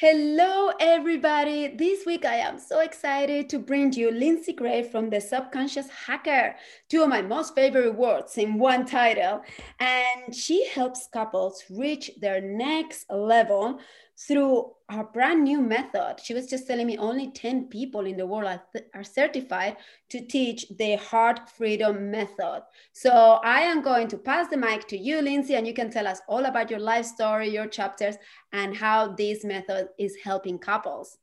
Hello, 0.00 0.72
everybody. 0.80 1.68
This 1.76 2.06
week 2.06 2.24
I 2.24 2.36
am 2.36 2.58
so 2.58 2.80
excited 2.80 3.50
to 3.50 3.58
bring 3.58 3.92
you 3.92 4.10
Lindsay 4.10 4.54
Gray 4.54 4.82
from 4.82 5.10
The 5.10 5.20
Subconscious 5.20 5.90
Hacker, 5.90 6.56
two 6.88 7.02
of 7.02 7.10
my 7.10 7.20
most 7.20 7.54
favorite 7.54 7.94
words 7.94 8.38
in 8.38 8.58
one 8.58 8.86
title. 8.86 9.42
And 9.78 10.34
she 10.34 10.66
helps 10.68 11.06
couples 11.12 11.64
reach 11.68 12.12
their 12.18 12.40
next 12.40 13.10
level 13.10 13.78
through 14.26 14.70
our 14.90 15.04
brand 15.04 15.44
new 15.44 15.60
method. 15.60 16.16
She 16.22 16.34
was 16.34 16.46
just 16.46 16.66
telling 16.66 16.86
me 16.86 16.98
only 16.98 17.30
10 17.30 17.68
people 17.68 18.04
in 18.06 18.16
the 18.16 18.26
world 18.26 18.44
are, 18.44 18.62
are, 18.94 19.04
certified 19.04 19.76
to 20.10 20.20
teach 20.20 20.66
the 20.76 20.96
heart 20.96 21.48
freedom 21.48 22.10
method. 22.10 22.62
So 22.92 23.40
I 23.42 23.60
am 23.60 23.82
going 23.82 24.08
to 24.08 24.18
pass 24.18 24.48
the 24.48 24.58
mic 24.58 24.86
to 24.88 24.98
you, 24.98 25.22
Lindsay, 25.22 25.54
and 25.54 25.66
you 25.66 25.72
can 25.72 25.90
tell 25.90 26.06
us 26.06 26.20
all 26.28 26.44
about 26.44 26.70
your 26.70 26.80
life 26.80 27.06
story, 27.06 27.48
your 27.48 27.66
chapters, 27.66 28.16
and 28.52 28.76
how 28.76 29.14
this 29.14 29.42
method 29.44 29.88
is 29.98 30.16
helping 30.22 30.58
couples. 30.58 31.16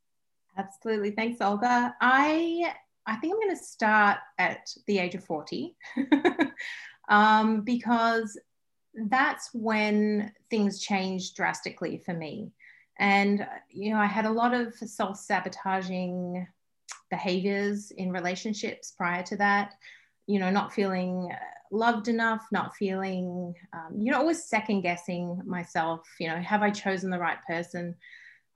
Absolutely. 0.57 1.11
Thanks, 1.11 1.39
Olga. 1.39 1.93
I 2.01 2.73
I 3.05 3.15
think 3.17 3.33
I'm 3.33 3.39
going 3.39 3.55
to 3.55 3.63
start 3.63 4.17
at 4.37 4.67
the 4.85 4.99
age 4.99 5.15
of 5.15 5.23
40 5.23 5.77
um, 7.09 7.61
because 7.61 8.37
that's 9.09 9.49
when 9.53 10.33
things 10.49 10.81
changed 10.81 11.35
drastically 11.35 12.01
for 12.05 12.13
me. 12.13 12.51
And, 12.99 13.45
you 13.69 13.91
know, 13.91 13.99
I 13.99 14.05
had 14.05 14.25
a 14.25 14.31
lot 14.31 14.53
of 14.53 14.73
self 14.73 15.17
sabotaging 15.17 16.47
behaviors 17.09 17.91
in 17.91 18.11
relationships 18.11 18.93
prior 18.97 19.23
to 19.23 19.37
that, 19.37 19.73
you 20.25 20.39
know, 20.39 20.49
not 20.49 20.73
feeling 20.73 21.31
loved 21.71 22.07
enough, 22.07 22.45
not 22.51 22.75
feeling, 22.75 23.53
um, 23.73 23.99
you 23.99 24.11
know, 24.11 24.19
always 24.19 24.43
second 24.43 24.81
guessing 24.81 25.41
myself, 25.45 26.07
you 26.19 26.27
know, 26.27 26.37
have 26.37 26.63
I 26.63 26.69
chosen 26.69 27.09
the 27.09 27.19
right 27.19 27.39
person? 27.47 27.95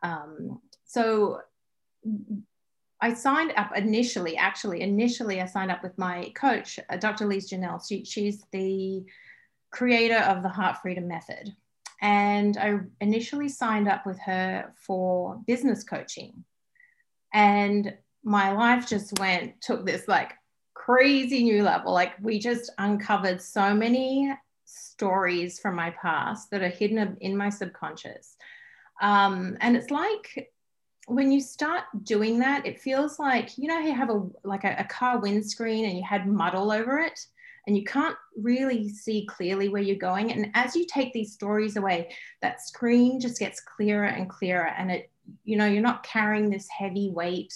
Um, 0.03 0.59
so 0.85 1.41
I 3.01 3.13
signed 3.13 3.53
up 3.57 3.75
initially, 3.75 4.37
actually, 4.37 4.81
initially, 4.81 5.41
I 5.41 5.45
signed 5.45 5.71
up 5.71 5.83
with 5.83 5.97
my 5.97 6.31
coach, 6.35 6.79
uh, 6.89 6.97
Dr. 6.97 7.25
Lise 7.25 7.49
Janelle. 7.49 7.85
She, 7.87 8.05
she's 8.05 8.43
the 8.51 9.03
creator 9.71 10.17
of 10.17 10.43
the 10.43 10.49
Heart 10.49 10.77
Freedom 10.81 11.07
Method. 11.07 11.55
And 12.01 12.57
I 12.57 12.79
initially 12.99 13.47
signed 13.47 13.87
up 13.87 14.05
with 14.05 14.19
her 14.19 14.73
for 14.75 15.39
business 15.45 15.83
coaching. 15.83 16.43
And 17.33 17.93
my 18.23 18.51
life 18.51 18.87
just 18.87 19.17
went, 19.19 19.61
took 19.61 19.85
this 19.85 20.07
like 20.07 20.33
crazy 20.73 21.43
new 21.43 21.63
level. 21.63 21.93
Like 21.93 22.13
we 22.19 22.39
just 22.39 22.71
uncovered 22.77 23.41
so 23.41 23.73
many 23.73 24.33
stories 24.65 25.59
from 25.59 25.75
my 25.75 25.91
past 25.91 26.49
that 26.51 26.61
are 26.61 26.69
hidden 26.69 27.17
in 27.21 27.37
my 27.37 27.49
subconscious. 27.49 28.35
Um, 29.01 29.57
and 29.61 29.75
it's 29.75 29.91
like 29.91 30.51
when 31.07 31.31
you 31.31 31.41
start 31.41 31.83
doing 32.03 32.39
that, 32.39 32.65
it 32.65 32.79
feels 32.79 33.19
like, 33.19 33.57
you 33.57 33.67
know, 33.67 33.79
you 33.79 33.93
have 33.93 34.09
a 34.09 34.27
like 34.43 34.63
a, 34.63 34.75
a 34.79 34.83
car 34.85 35.19
windscreen 35.19 35.85
and 35.85 35.97
you 35.97 36.03
had 36.03 36.27
mud 36.27 36.55
all 36.55 36.71
over 36.71 36.99
it 36.99 37.19
and 37.67 37.77
you 37.77 37.83
can't 37.83 38.15
really 38.35 38.89
see 38.89 39.25
clearly 39.29 39.69
where 39.69 39.81
you're 39.81 39.95
going. 39.95 40.31
And 40.31 40.49
as 40.53 40.75
you 40.75 40.85
take 40.85 41.13
these 41.13 41.33
stories 41.33 41.77
away, 41.77 42.11
that 42.41 42.61
screen 42.61 43.19
just 43.19 43.39
gets 43.39 43.61
clearer 43.61 44.05
and 44.05 44.29
clearer. 44.29 44.67
And 44.67 44.91
it, 44.91 45.11
you 45.43 45.57
know, 45.57 45.65
you're 45.65 45.81
not 45.81 46.03
carrying 46.03 46.49
this 46.49 46.67
heavy 46.69 47.11
weight 47.11 47.53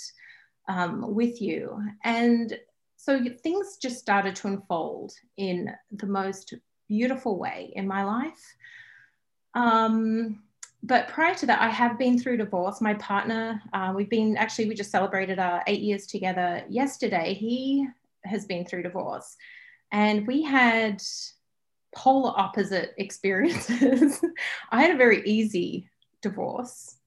um, 0.68 1.16
with 1.16 1.42
you. 1.42 1.82
And 2.04 2.58
so 2.98 3.20
things 3.44 3.78
just 3.82 3.98
started 3.98 4.36
to 4.38 4.48
unfold 4.48 5.14
in 5.38 5.72
the 5.92 6.08
most 6.08 6.54
beautiful 6.88 7.40
way 7.40 7.72
in 7.76 7.88
my 7.88 8.04
life. 8.04 8.56
Um, 9.56 10.44
but 10.84 11.08
prior 11.08 11.34
to 11.36 11.46
that, 11.48 11.62
I 11.62 11.70
have 11.70 11.98
been 11.98 12.20
through 12.20 12.38
divorce. 12.38 12.80
My 12.80 12.94
partner, 12.96 13.60
uh, 13.74 13.92
we've 13.96 14.10
been 14.10 14.38
actually, 14.38 14.68
we 14.68 14.76
just 14.76 14.92
celebrated 14.92 15.40
our 15.40 15.64
eight 15.66 15.82
years 15.82 16.06
together 16.06 16.64
yesterday. 16.70 17.34
He 17.34 17.88
has 18.24 18.46
been 18.46 18.66
through 18.66 18.84
divorce 18.84 19.36
and 19.92 20.28
we 20.28 20.42
had 20.42 21.02
polar 21.96 22.34
opposite 22.36 22.94
experiences. 22.98 24.24
I 24.72 24.82
had 24.82 24.92
a 24.92 24.98
very 24.98 25.26
easy 25.26 25.90
divorce. 26.22 26.98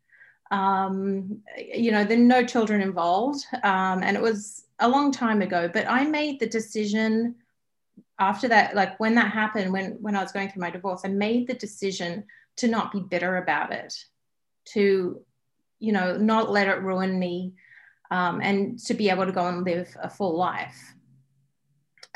Um, 0.50 1.42
you 1.56 1.92
know, 1.92 2.04
there 2.04 2.16
no 2.16 2.44
children 2.44 2.80
involved, 2.80 3.44
um, 3.62 4.02
and 4.02 4.16
it 4.16 4.22
was 4.22 4.64
a 4.78 4.88
long 4.88 5.12
time 5.12 5.42
ago. 5.42 5.68
But 5.72 5.86
I 5.88 6.04
made 6.04 6.40
the 6.40 6.46
decision 6.46 7.34
after 8.18 8.48
that, 8.48 8.74
like 8.74 8.98
when 8.98 9.14
that 9.16 9.30
happened, 9.30 9.72
when 9.72 9.98
when 10.00 10.16
I 10.16 10.22
was 10.22 10.32
going 10.32 10.48
through 10.48 10.62
my 10.62 10.70
divorce, 10.70 11.02
I 11.04 11.08
made 11.08 11.46
the 11.46 11.54
decision 11.54 12.24
to 12.56 12.68
not 12.68 12.92
be 12.92 13.00
bitter 13.00 13.36
about 13.36 13.72
it, 13.72 13.94
to 14.72 15.20
you 15.80 15.92
know, 15.92 16.16
not 16.16 16.50
let 16.50 16.66
it 16.66 16.82
ruin 16.82 17.18
me, 17.18 17.52
um, 18.10 18.40
and 18.40 18.78
to 18.80 18.94
be 18.94 19.10
able 19.10 19.26
to 19.26 19.32
go 19.32 19.46
and 19.46 19.64
live 19.64 19.94
a 20.02 20.08
full 20.08 20.36
life 20.36 20.94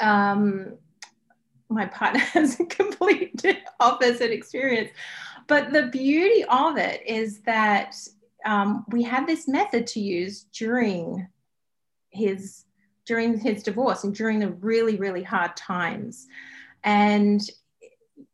um, 0.02 0.76
my 1.70 1.86
partner 1.86 2.20
has 2.34 2.60
a 2.60 2.66
complete 2.66 3.42
opposite 3.80 4.30
experience. 4.30 4.90
But 5.46 5.72
the 5.72 5.86
beauty 5.86 6.44
of 6.44 6.76
it 6.76 7.02
is 7.06 7.40
that 7.42 7.96
um, 8.44 8.84
we 8.88 9.02
had 9.02 9.26
this 9.26 9.48
method 9.48 9.86
to 9.88 10.00
use 10.00 10.46
during 10.52 11.26
his 12.10 12.64
during 13.04 13.36
his 13.36 13.64
divorce 13.64 14.04
and 14.04 14.14
during 14.14 14.38
the 14.38 14.50
really 14.50 14.96
really 14.96 15.22
hard 15.22 15.56
times, 15.56 16.26
and 16.84 17.40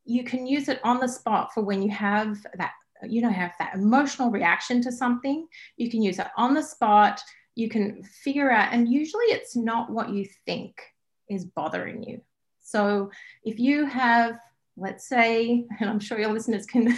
you 0.05 0.25
can 0.25 0.47
use 0.47 0.69
it 0.69 0.81
on 0.85 0.99
the 0.99 1.09
spot 1.09 1.53
for 1.55 1.63
when 1.63 1.83
you 1.83 1.91
have 1.91 2.39
that 2.57 2.73
you 3.09 3.23
know 3.23 3.31
have 3.31 3.53
that 3.59 3.75
emotional 3.75 4.31
reaction 4.31 4.83
to 4.83 4.93
something. 4.93 5.47
You 5.77 5.91
can 5.91 6.03
use 6.03 6.19
it 6.19 6.29
on 6.37 6.55
the 6.55 6.63
spot. 6.63 7.21
You 7.55 7.69
can 7.69 8.03
figure 8.03 8.53
out, 8.53 8.73
and 8.73 8.89
usually 8.89 9.27
it's 9.27 9.57
not 9.57 9.91
what 9.91 10.11
you 10.11 10.27
think 10.47 10.81
is 11.29 11.45
bothering 11.45 12.03
you. 12.03 12.21
So 12.63 13.11
if 13.45 13.59
you 13.59 13.87
have, 13.87 14.39
let's 14.77 15.09
say, 15.09 15.67
and 15.81 15.89
I'm 15.89 16.01
sure 16.01 16.19
your 16.19 16.33
listeners 16.33 16.67
can 16.67 16.97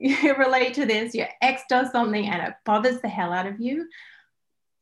relate 0.38 0.74
to 0.74 0.86
this, 0.86 1.14
your 1.14 1.28
ex 1.40 1.62
does 1.68 1.90
something 1.92 2.26
and 2.26 2.48
it 2.48 2.54
bothers 2.64 3.00
the 3.00 3.08
hell 3.08 3.32
out 3.32 3.46
of 3.46 3.60
you, 3.60 3.88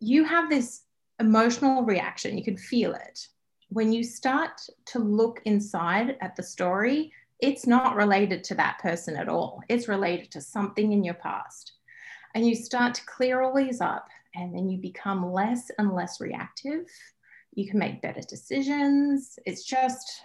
you 0.01 0.25
have 0.25 0.49
this 0.49 0.83
emotional 1.21 1.85
reaction. 1.85 2.37
You 2.37 2.45
can 2.45 2.57
feel 2.57 2.95
it. 2.95 3.27
When 3.69 3.93
you 3.93 4.03
start 4.03 4.61
to 4.87 4.99
look 4.99 5.41
inside 5.45 6.17
at 6.21 6.35
the 6.35 6.43
story, 6.43 7.13
it's 7.39 7.67
not 7.67 7.95
related 7.95 8.43
to 8.45 8.55
that 8.57 8.79
person 8.81 9.17
at 9.17 9.29
all. 9.29 9.63
It's 9.69 9.89
related 9.89 10.31
to 10.33 10.41
something 10.41 10.93
in 10.93 11.05
your 11.05 11.15
past. 11.15 11.73
And 12.35 12.47
you 12.47 12.55
start 12.55 12.95
to 12.95 13.07
clear 13.07 13.43
all 13.43 13.55
these 13.55 13.81
up, 13.81 14.09
and 14.35 14.55
then 14.55 14.69
you 14.69 14.79
become 14.79 15.33
less 15.33 15.71
and 15.79 15.93
less 15.93 16.21
reactive 16.21 16.87
you 17.53 17.69
can 17.69 17.79
make 17.79 18.03
better 18.03 18.21
decisions. 18.21 19.39
It's 19.47 19.65
just 19.65 20.23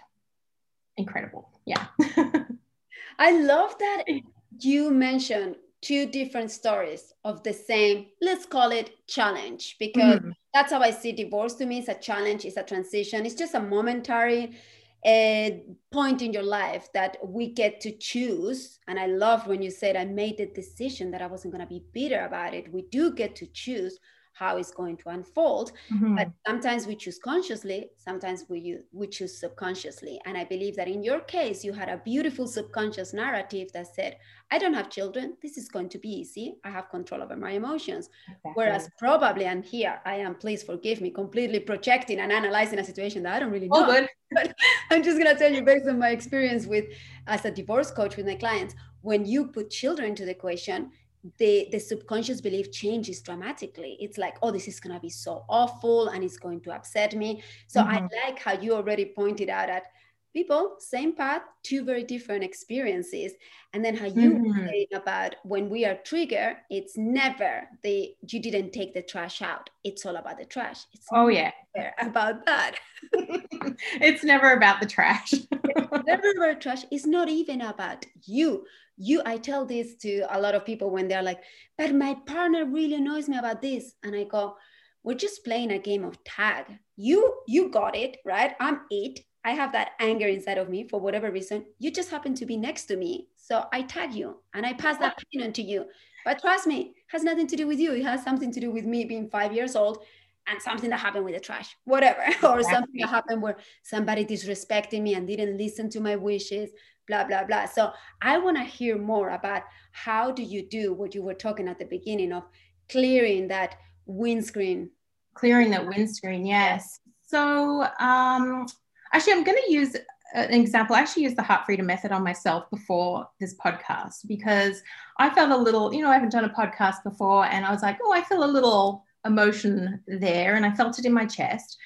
incredible. 0.96 1.50
Yeah. 1.64 1.86
I 3.18 3.40
love 3.40 3.76
that 3.78 4.04
you 4.60 4.90
mentioned 4.90 5.56
two 5.82 6.06
different 6.06 6.50
stories 6.50 7.12
of 7.24 7.42
the 7.42 7.52
same, 7.52 8.06
let's 8.20 8.46
call 8.46 8.72
it 8.72 8.90
challenge, 9.06 9.76
because 9.78 10.20
mm. 10.20 10.32
that's 10.52 10.72
how 10.72 10.80
I 10.80 10.90
see 10.90 11.12
divorce 11.12 11.54
to 11.54 11.66
me. 11.66 11.78
It's 11.78 11.88
a 11.88 11.94
challenge, 11.94 12.44
it's 12.44 12.56
a 12.56 12.62
transition, 12.62 13.26
it's 13.26 13.34
just 13.34 13.54
a 13.54 13.60
momentary 13.60 14.56
uh, 15.04 15.50
point 15.92 16.22
in 16.22 16.32
your 16.32 16.42
life 16.42 16.88
that 16.94 17.18
we 17.22 17.52
get 17.52 17.80
to 17.82 17.92
choose. 17.92 18.78
And 18.88 18.98
I 18.98 19.06
love 19.06 19.46
when 19.46 19.62
you 19.62 19.70
said 19.70 19.96
I 19.96 20.04
made 20.04 20.38
the 20.38 20.46
decision 20.46 21.10
that 21.12 21.22
I 21.22 21.26
wasn't 21.26 21.54
going 21.54 21.64
to 21.64 21.72
be 21.72 21.84
bitter 21.92 22.24
about 22.24 22.54
it. 22.54 22.72
We 22.72 22.82
do 22.90 23.12
get 23.12 23.36
to 23.36 23.46
choose 23.46 23.98
how 24.38 24.56
it's 24.58 24.70
going 24.70 24.96
to 24.98 25.08
unfold. 25.08 25.72
Mm-hmm. 25.92 26.16
But 26.16 26.30
sometimes 26.46 26.86
we 26.86 26.94
choose 26.94 27.18
consciously, 27.18 27.90
sometimes 27.96 28.44
we, 28.48 28.78
we 28.92 29.06
choose 29.06 29.38
subconsciously. 29.40 30.20
And 30.26 30.36
I 30.36 30.44
believe 30.44 30.76
that 30.76 30.88
in 30.88 31.02
your 31.02 31.20
case, 31.20 31.64
you 31.64 31.72
had 31.72 31.88
a 31.88 31.98
beautiful 31.98 32.46
subconscious 32.46 33.14
narrative 33.14 33.72
that 33.72 33.94
said, 33.94 34.18
I 34.50 34.58
don't 34.58 34.74
have 34.74 34.90
children. 34.90 35.36
This 35.42 35.56
is 35.56 35.68
going 35.68 35.88
to 35.88 35.98
be 35.98 36.08
easy. 36.08 36.56
I 36.64 36.70
have 36.70 36.90
control 36.90 37.22
over 37.22 37.36
my 37.36 37.52
emotions. 37.52 38.10
Exactly. 38.28 38.52
Whereas 38.54 38.90
probably, 38.98 39.46
and 39.46 39.64
here 39.64 40.00
I 40.04 40.16
am, 40.16 40.34
please 40.34 40.62
forgive 40.62 41.00
me, 41.00 41.10
completely 41.10 41.60
projecting 41.60 42.20
and 42.20 42.30
analyzing 42.30 42.78
a 42.78 42.84
situation 42.84 43.22
that 43.22 43.34
I 43.34 43.40
don't 43.40 43.50
really 43.50 43.68
know. 43.68 43.86
Oh, 43.88 44.06
but 44.32 44.54
I'm 44.90 45.02
just 45.02 45.18
going 45.18 45.32
to 45.32 45.38
tell 45.38 45.52
you 45.52 45.62
based 45.62 45.88
on 45.88 45.98
my 45.98 46.10
experience 46.10 46.66
with 46.66 46.84
as 47.26 47.44
a 47.44 47.50
divorce 47.50 47.90
coach 47.90 48.16
with 48.16 48.26
my 48.26 48.34
clients 48.34 48.74
when 49.06 49.24
you 49.24 49.46
put 49.46 49.70
children 49.70 50.10
into 50.10 50.24
the 50.24 50.32
equation, 50.32 50.90
the 51.38 51.68
the 51.72 51.78
subconscious 51.78 52.40
belief 52.40 52.72
changes 52.72 53.22
dramatically. 53.22 53.96
It's 54.00 54.18
like 54.18 54.36
oh 54.42 54.50
this 54.50 54.68
is 54.68 54.80
going 54.80 54.94
to 54.94 55.00
be 55.00 55.10
so 55.10 55.44
awful 55.48 56.08
and 56.08 56.22
it's 56.24 56.38
going 56.38 56.60
to 56.62 56.72
upset 56.72 57.14
me. 57.14 57.42
So 57.66 57.80
mm-hmm. 57.80 58.06
i 58.06 58.26
like 58.26 58.38
how 58.38 58.52
you 58.52 58.74
already 58.74 59.06
pointed 59.06 59.48
out 59.48 59.68
that 59.68 59.84
people 60.32 60.76
same 60.78 61.14
path 61.14 61.42
two 61.62 61.84
very 61.84 62.04
different 62.04 62.44
experiences. 62.44 63.32
And 63.72 63.84
then 63.84 63.96
how 63.96 64.06
you 64.06 64.32
mm-hmm. 64.32 64.66
saying 64.66 64.86
about 64.94 65.36
when 65.44 65.68
we 65.68 65.84
are 65.84 65.96
triggered 65.96 66.56
it's 66.70 66.96
never 66.96 67.68
the 67.82 68.14
you 68.28 68.40
didn't 68.40 68.72
take 68.72 68.94
the 68.94 69.02
trash 69.02 69.42
out. 69.42 69.70
It's 69.84 70.04
all 70.06 70.16
about 70.16 70.38
the 70.38 70.44
trash. 70.44 70.84
It's 70.92 71.06
oh 71.12 71.28
yeah. 71.28 71.52
about 72.00 72.44
that. 72.46 72.76
It's 74.00 74.24
never 74.24 74.52
about 74.52 74.80
the 74.80 74.86
trash. 74.86 75.34
Never 76.06 76.30
about 76.36 76.60
trash. 76.60 76.84
It's 76.90 77.06
not 77.06 77.28
even 77.28 77.60
about 77.60 78.06
you 78.24 78.64
you 78.96 79.22
i 79.26 79.36
tell 79.36 79.64
this 79.64 79.94
to 79.96 80.22
a 80.30 80.40
lot 80.40 80.54
of 80.54 80.64
people 80.64 80.90
when 80.90 81.08
they're 81.08 81.22
like 81.22 81.42
but 81.76 81.94
my 81.94 82.14
partner 82.26 82.64
really 82.64 82.94
annoys 82.94 83.28
me 83.28 83.36
about 83.36 83.60
this. 83.60 83.94
And 84.02 84.14
i 84.14 84.24
go 84.24 84.56
we're 85.02 85.14
just 85.14 85.44
playing 85.44 85.70
a 85.70 85.78
game 85.78 86.04
of 86.04 86.22
tag. 86.24 86.64
You 86.96 87.36
you 87.46 87.68
got 87.70 87.94
it 87.94 88.18
right? 88.24 88.54
I'm 88.58 88.80
it. 88.90 89.20
I 89.44 89.50
have 89.52 89.70
that 89.72 89.92
anger 90.00 90.26
inside 90.26 90.58
of 90.58 90.68
me 90.68 90.88
for 90.88 90.98
whatever 90.98 91.30
reason. 91.30 91.64
You 91.78 91.92
just 91.92 92.10
happen 92.10 92.34
to 92.34 92.46
be 92.46 92.56
next 92.56 92.86
to 92.86 92.96
me. 92.96 93.28
So 93.36 93.66
i 93.72 93.82
tag 93.82 94.14
you 94.14 94.38
and 94.54 94.66
i 94.66 94.72
pass 94.72 94.98
that 94.98 95.16
pain 95.32 95.44
on 95.44 95.52
to 95.52 95.62
you. 95.62 95.86
But 96.24 96.40
trust 96.40 96.66
me 96.66 96.94
has 97.08 97.22
nothing 97.22 97.46
to 97.46 97.56
do 97.56 97.66
with 97.66 97.78
you. 97.78 97.92
It 97.92 98.04
has 98.04 98.24
something 98.24 98.52
to 98.52 98.60
do 98.60 98.72
with 98.72 98.84
me 98.84 99.04
being 99.04 99.30
five 99.30 99.52
years 99.52 99.76
old 99.76 100.04
and 100.48 100.60
something 100.62 100.90
that 100.90 101.00
happened 101.00 101.24
with 101.24 101.34
the 101.34 101.40
trash, 101.40 101.76
whatever, 101.84 102.24
or 102.42 102.62
something 102.62 103.00
that 103.00 103.08
happened 103.08 103.42
where 103.42 103.56
somebody 103.82 104.24
disrespected 104.24 105.02
me 105.02 105.14
and 105.14 105.26
didn't 105.26 105.56
listen 105.56 105.90
to 105.90 106.00
my 106.00 106.16
wishes, 106.16 106.70
blah 107.06 107.24
blah 107.24 107.44
blah. 107.44 107.66
So 107.66 107.92
i 108.22 108.38
want 108.38 108.56
to 108.56 108.62
hear 108.64 108.98
more 108.98 109.30
about 109.30 109.62
how 109.92 110.30
do 110.30 110.42
you 110.42 110.66
do 110.68 110.92
what 110.92 111.14
you 111.14 111.22
were 111.22 111.34
talking 111.34 111.68
at 111.68 111.78
the 111.78 111.84
beginning 111.84 112.32
of 112.32 112.44
clearing 112.90 113.48
that 113.48 113.76
windscreen. 114.06 114.90
Clearing 115.34 115.70
that 115.70 115.86
windscreen 115.86 116.46
yes. 116.46 117.00
So 117.26 117.86
um 117.98 118.66
actually 119.12 119.32
i'm 119.34 119.44
going 119.44 119.58
to 119.66 119.72
use 119.72 119.96
an 120.34 120.52
example. 120.52 120.96
I 120.96 121.00
actually 121.00 121.22
used 121.22 121.36
the 121.36 121.42
heart 121.42 121.64
freedom 121.64 121.86
method 121.86 122.10
on 122.10 122.24
myself 122.24 122.68
before 122.70 123.28
this 123.40 123.54
podcast 123.54 124.26
because 124.26 124.82
i 125.18 125.30
felt 125.30 125.50
a 125.50 125.56
little 125.56 125.94
you 125.94 126.02
know 126.02 126.10
i 126.10 126.14
haven't 126.14 126.32
done 126.32 126.44
a 126.44 126.48
podcast 126.50 127.02
before 127.04 127.46
and 127.46 127.64
i 127.64 127.70
was 127.70 127.82
like 127.82 127.98
oh 128.02 128.12
i 128.12 128.22
feel 128.22 128.44
a 128.44 128.46
little 128.46 129.04
emotion 129.24 130.00
there 130.06 130.54
and 130.56 130.66
i 130.66 130.72
felt 130.72 130.98
it 130.98 131.04
in 131.04 131.12
my 131.12 131.26
chest. 131.26 131.78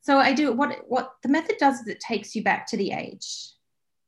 So 0.00 0.18
i 0.18 0.32
do 0.32 0.52
what 0.52 0.80
what 0.86 1.12
the 1.22 1.28
method 1.28 1.56
does 1.58 1.80
is 1.80 1.86
it 1.88 2.00
takes 2.00 2.34
you 2.34 2.42
back 2.42 2.66
to 2.68 2.76
the 2.76 2.92
age 2.92 3.53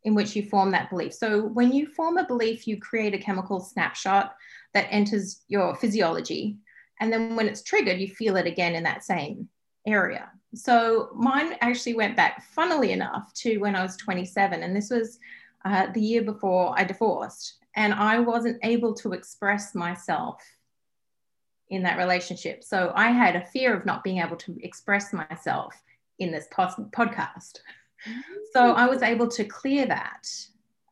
in 0.07 0.15
which 0.15 0.37
you 0.37 0.49
form 0.49 0.71
that 0.71 0.89
belief. 0.89 1.13
So 1.13 1.43
when 1.43 1.73
you 1.73 1.89
form 1.89 2.17
a 2.17 2.25
belief, 2.25 2.69
you 2.69 2.79
create 2.81 3.13
a 3.13 3.19
chemical 3.19 3.59
snapshot 3.59 4.37
that 4.73 4.87
enters 4.89 5.43
your 5.49 5.75
physiology. 5.75 6.59
And 7.01 7.13
then 7.13 7.35
when 7.35 7.49
it's 7.49 7.65
triggered, 7.65 7.99
you 7.99 8.07
feel 8.07 8.37
it 8.37 8.47
again 8.47 8.77
in 8.77 8.85
that 8.85 9.03
same 9.03 9.49
area. 9.85 10.31
So 10.55 11.11
mine 11.13 11.57
actually 11.61 11.95
went 11.95 12.17
back, 12.17 12.45
funnily 12.55 12.93
enough, 12.93 13.35
to 13.35 13.59
when 13.59 13.75
I 13.75 13.83
was 13.83 13.97
27. 13.97 14.63
And 14.63 14.77
this 14.77 14.91
was 14.91 15.19
uh, 15.65 15.89
the 15.93 16.01
year 16.01 16.23
before 16.23 16.73
I 16.79 16.85
divorced. 16.85 17.57
And 17.75 17.93
I 17.93 18.21
wasn't 18.21 18.61
able 18.63 18.95
to 18.95 19.13
express 19.13 19.75
myself 19.75 20.41
in 21.69 21.83
that 21.83 21.99
relationship. 21.99 22.63
So 22.63 22.93
I 22.95 23.11
had 23.11 23.35
a 23.35 23.45
fear 23.47 23.75
of 23.75 23.85
not 23.85 24.05
being 24.05 24.19
able 24.19 24.37
to 24.37 24.57
express 24.63 25.13
myself 25.13 25.75
in 26.21 26.31
this 26.31 26.47
podcast. 26.57 27.59
So 28.53 28.73
I 28.73 28.87
was 28.87 29.03
able 29.03 29.29
to 29.29 29.45
clear 29.45 29.87
that. 29.87 30.27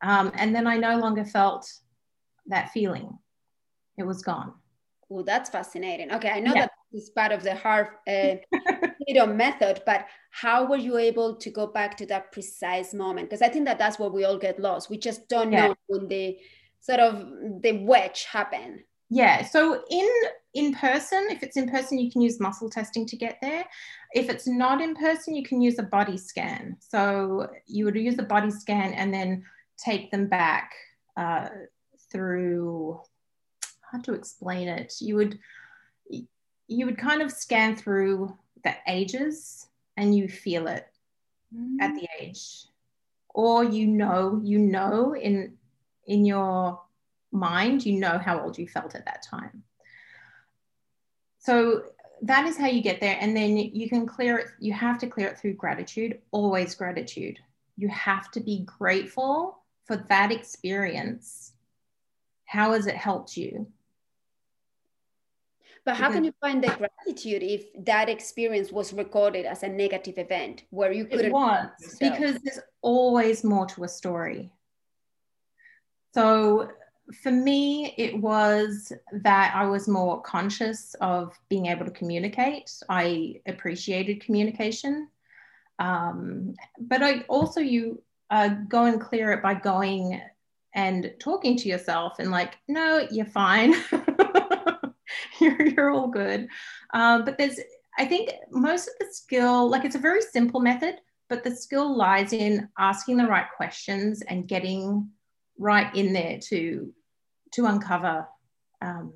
Um, 0.01 0.31
and 0.35 0.53
then 0.53 0.67
I 0.67 0.77
no 0.77 0.97
longer 0.99 1.25
felt 1.25 1.71
that 2.47 2.71
feeling. 2.71 3.17
It 3.97 4.03
was 4.03 4.21
gone. 4.21 4.53
Well, 5.09 5.23
that's 5.23 5.49
fascinating. 5.49 6.11
Okay, 6.13 6.29
I 6.29 6.39
know 6.39 6.53
yeah. 6.53 6.61
that 6.61 6.71
is 6.93 7.09
part 7.09 7.31
of 7.31 7.43
the 7.43 7.55
heart 7.55 7.99
uh, 8.07 8.35
method, 9.27 9.83
but 9.85 10.07
how 10.31 10.65
were 10.65 10.77
you 10.77 10.97
able 10.97 11.35
to 11.35 11.49
go 11.49 11.67
back 11.67 11.95
to 11.97 12.05
that 12.07 12.31
precise 12.31 12.93
moment? 12.93 13.29
Because 13.29 13.41
I 13.41 13.49
think 13.49 13.65
that 13.65 13.77
that's 13.77 13.99
where 13.99 14.09
we 14.09 14.25
all 14.25 14.37
get 14.37 14.59
lost. 14.59 14.89
We 14.89 14.97
just 14.97 15.27
don't 15.29 15.51
yeah. 15.51 15.67
know 15.67 15.75
when 15.87 16.07
the 16.07 16.37
sort 16.79 16.99
of 16.99 17.61
the 17.61 17.83
wedge 17.83 18.25
happened. 18.25 18.81
Yeah. 19.09 19.45
So 19.45 19.83
in 19.89 20.09
in 20.53 20.73
person, 20.73 21.27
if 21.29 21.43
it's 21.43 21.57
in 21.57 21.69
person, 21.69 21.99
you 21.99 22.11
can 22.11 22.21
use 22.21 22.39
muscle 22.39 22.69
testing 22.69 23.05
to 23.07 23.17
get 23.17 23.37
there. 23.41 23.65
If 24.13 24.29
it's 24.29 24.47
not 24.47 24.81
in 24.81 24.95
person, 24.95 25.35
you 25.35 25.43
can 25.43 25.61
use 25.61 25.77
a 25.79 25.83
body 25.83 26.17
scan. 26.17 26.77
So 26.79 27.49
you 27.67 27.85
would 27.85 27.95
use 27.95 28.17
a 28.17 28.23
body 28.23 28.49
scan 28.49 28.93
and 28.93 29.13
then 29.13 29.43
take 29.77 30.11
them 30.11 30.27
back 30.27 30.73
uh, 31.17 31.49
through. 32.11 32.99
How 33.91 34.01
to 34.01 34.13
explain 34.13 34.67
it? 34.67 34.95
You 34.99 35.15
would 35.15 35.39
you 36.67 36.85
would 36.85 36.97
kind 36.97 37.21
of 37.21 37.31
scan 37.31 37.75
through 37.75 38.35
the 38.63 38.73
ages 38.87 39.67
and 39.95 40.15
you 40.15 40.27
feel 40.27 40.67
it 40.67 40.87
mm. 41.55 41.77
at 41.79 41.93
the 41.93 42.07
age, 42.19 42.65
or 43.29 43.63
you 43.63 43.87
know 43.87 44.41
you 44.43 44.57
know 44.57 45.15
in 45.15 45.55
in 46.07 46.25
your 46.25 46.81
mind, 47.35 47.85
you 47.85 47.99
know 47.99 48.17
how 48.17 48.39
old 48.39 48.57
you 48.57 48.67
felt 48.67 48.95
at 48.95 49.05
that 49.05 49.23
time. 49.23 49.63
So 51.39 51.83
that 52.21 52.47
is 52.47 52.57
how 52.57 52.67
you 52.67 52.81
get 52.81 52.99
there. 52.99 53.17
And 53.19 53.35
then 53.35 53.57
you 53.57 53.89
can 53.89 54.05
clear 54.07 54.37
it, 54.37 54.47
you 54.59 54.73
have 54.73 54.97
to 54.99 55.07
clear 55.07 55.27
it 55.27 55.37
through 55.37 55.53
gratitude, 55.53 56.19
always 56.31 56.73
gratitude. 56.73 57.39
You 57.77 57.87
have 57.89 58.31
to 58.31 58.39
be 58.39 58.65
grateful 58.65 59.59
for 59.85 59.97
that 59.97 60.31
experience. 60.31 61.53
How 62.45 62.71
has 62.73 62.87
it 62.87 62.95
helped 62.95 63.37
you? 63.37 63.67
But 65.83 65.97
how 65.97 66.11
can 66.11 66.23
you 66.23 66.33
find 66.41 66.63
the 66.63 66.69
gratitude 66.69 67.43
if 67.43 67.65
that 67.85 68.09
experience 68.09 68.71
was 68.71 68.91
recorded 68.91 69.45
as 69.45 69.61
a 69.61 69.69
negative 69.69 70.17
event 70.17 70.63
where 70.71 70.91
you 70.91 71.05
couldn't? 71.05 71.27
It 71.27 71.31
was 71.31 71.69
because 71.99 72.39
there's 72.43 72.59
always 72.81 73.43
more 73.43 73.67
to 73.67 73.83
a 73.83 73.87
story. 73.87 74.51
So 76.15 76.71
for 77.13 77.31
me, 77.31 77.93
it 77.97 78.19
was 78.19 78.91
that 79.11 79.53
I 79.55 79.65
was 79.65 79.87
more 79.87 80.21
conscious 80.21 80.95
of 81.01 81.37
being 81.49 81.67
able 81.67 81.85
to 81.85 81.91
communicate. 81.91 82.71
I 82.89 83.41
appreciated 83.45 84.23
communication. 84.23 85.09
Um, 85.77 86.55
but 86.79 87.03
I 87.03 87.21
also, 87.27 87.59
you 87.59 88.01
uh, 88.29 88.49
go 88.67 88.85
and 88.85 88.99
clear 88.99 89.31
it 89.33 89.43
by 89.43 89.53
going 89.53 90.21
and 90.73 91.13
talking 91.19 91.55
to 91.57 91.69
yourself 91.69 92.19
and 92.19 92.31
like, 92.31 92.57
no, 92.67 93.07
you're 93.11 93.25
fine. 93.25 93.75
you're, 95.39 95.67
you're 95.67 95.89
all 95.91 96.07
good. 96.07 96.47
Um, 96.93 97.23
but 97.23 97.37
there's, 97.37 97.59
I 97.97 98.05
think 98.05 98.31
most 98.51 98.87
of 98.87 98.93
the 98.99 99.13
skill, 99.13 99.69
like 99.69 99.85
it's 99.85 99.95
a 99.95 99.99
very 99.99 100.21
simple 100.21 100.59
method, 100.59 100.95
but 101.29 101.43
the 101.43 101.55
skill 101.55 101.95
lies 101.95 102.33
in 102.33 102.69
asking 102.77 103.17
the 103.17 103.27
right 103.27 103.47
questions 103.55 104.21
and 104.23 104.47
getting 104.47 105.09
right 105.57 105.93
in 105.95 106.13
there 106.13 106.39
to 106.49 106.93
to 107.53 107.65
uncover 107.65 108.27
um, 108.81 109.13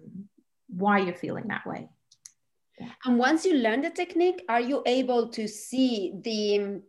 why 0.68 1.00
you're 1.00 1.14
feeling 1.14 1.48
that 1.48 1.66
way. 1.66 1.90
And 3.06 3.18
once 3.18 3.46
you 3.46 3.56
learn 3.56 3.82
the 3.82 3.90
technique, 3.90 4.44
are 4.48 4.62
you 4.62 4.82
able 4.86 5.28
to 5.30 5.48
see 5.48 6.14
the 6.24 6.82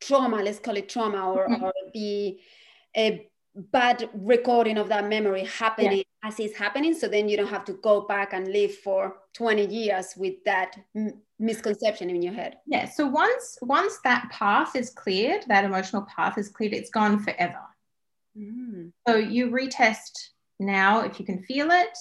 trauma, 0.00 0.36
let's 0.36 0.58
call 0.58 0.76
it 0.76 0.88
trauma, 0.88 1.32
or, 1.32 1.48
mm-hmm. 1.48 1.64
or 1.64 1.72
the 1.92 2.38
a 2.96 3.28
bad 3.56 4.08
recording 4.14 4.78
of 4.78 4.88
that 4.88 5.08
memory 5.08 5.44
happening 5.44 5.98
yeah. 5.98 6.28
as 6.28 6.38
it's 6.38 6.56
happening? 6.56 6.94
So 6.94 7.08
then 7.08 7.28
you 7.28 7.36
don't 7.36 7.48
have 7.48 7.64
to 7.64 7.72
go 7.72 8.02
back 8.02 8.32
and 8.32 8.46
live 8.48 8.74
for 8.76 9.16
20 9.34 9.66
years 9.66 10.14
with 10.16 10.34
that 10.44 10.76
m- 10.94 11.20
misconception 11.40 12.10
in 12.10 12.22
your 12.22 12.34
head. 12.34 12.58
Yeah. 12.66 12.88
So 12.88 13.06
once 13.06 13.58
once 13.62 13.98
that 14.04 14.30
path 14.30 14.76
is 14.76 14.90
cleared, 14.90 15.44
that 15.48 15.64
emotional 15.64 16.02
path 16.02 16.38
is 16.38 16.48
cleared, 16.48 16.72
it's 16.72 16.90
gone 16.90 17.18
forever. 17.18 17.60
Mm. 18.38 18.92
So 19.06 19.16
you 19.16 19.50
retest 19.50 20.30
now, 20.60 21.00
if 21.00 21.18
you 21.18 21.26
can 21.26 21.42
feel 21.42 21.70
it, 21.70 21.96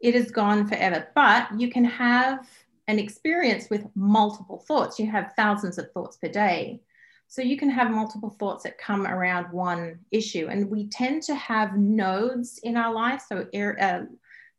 it 0.00 0.14
is 0.14 0.30
gone 0.30 0.66
forever. 0.66 1.08
But 1.14 1.48
you 1.58 1.70
can 1.70 1.84
have 1.84 2.48
an 2.88 2.98
experience 2.98 3.68
with 3.70 3.86
multiple 3.94 4.58
thoughts. 4.66 4.98
You 4.98 5.10
have 5.10 5.32
thousands 5.36 5.78
of 5.78 5.90
thoughts 5.92 6.16
per 6.16 6.28
day. 6.28 6.80
So 7.28 7.42
you 7.42 7.56
can 7.56 7.70
have 7.70 7.90
multiple 7.90 8.34
thoughts 8.40 8.64
that 8.64 8.78
come 8.78 9.06
around 9.06 9.52
one 9.52 10.00
issue. 10.10 10.48
And 10.50 10.68
we 10.68 10.88
tend 10.88 11.22
to 11.24 11.34
have 11.36 11.76
nodes 11.76 12.58
in 12.64 12.76
our 12.76 12.92
life. 12.92 13.22
So 13.28 13.46
uh, 13.54 14.00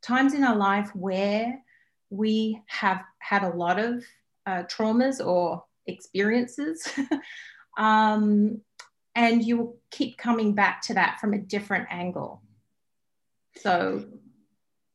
times 0.00 0.32
in 0.32 0.42
our 0.42 0.56
life 0.56 0.90
where 0.94 1.60
we 2.08 2.62
have 2.66 3.02
had 3.18 3.42
a 3.42 3.54
lot 3.54 3.78
of 3.78 4.02
uh, 4.46 4.62
traumas 4.64 5.24
or 5.24 5.64
experiences. 5.86 6.88
um, 7.76 8.62
and 9.14 9.44
you 9.44 9.56
will 9.56 9.76
keep 9.90 10.16
coming 10.16 10.54
back 10.54 10.82
to 10.82 10.94
that 10.94 11.20
from 11.20 11.32
a 11.34 11.38
different 11.38 11.88
angle. 11.90 12.42
So, 13.56 14.04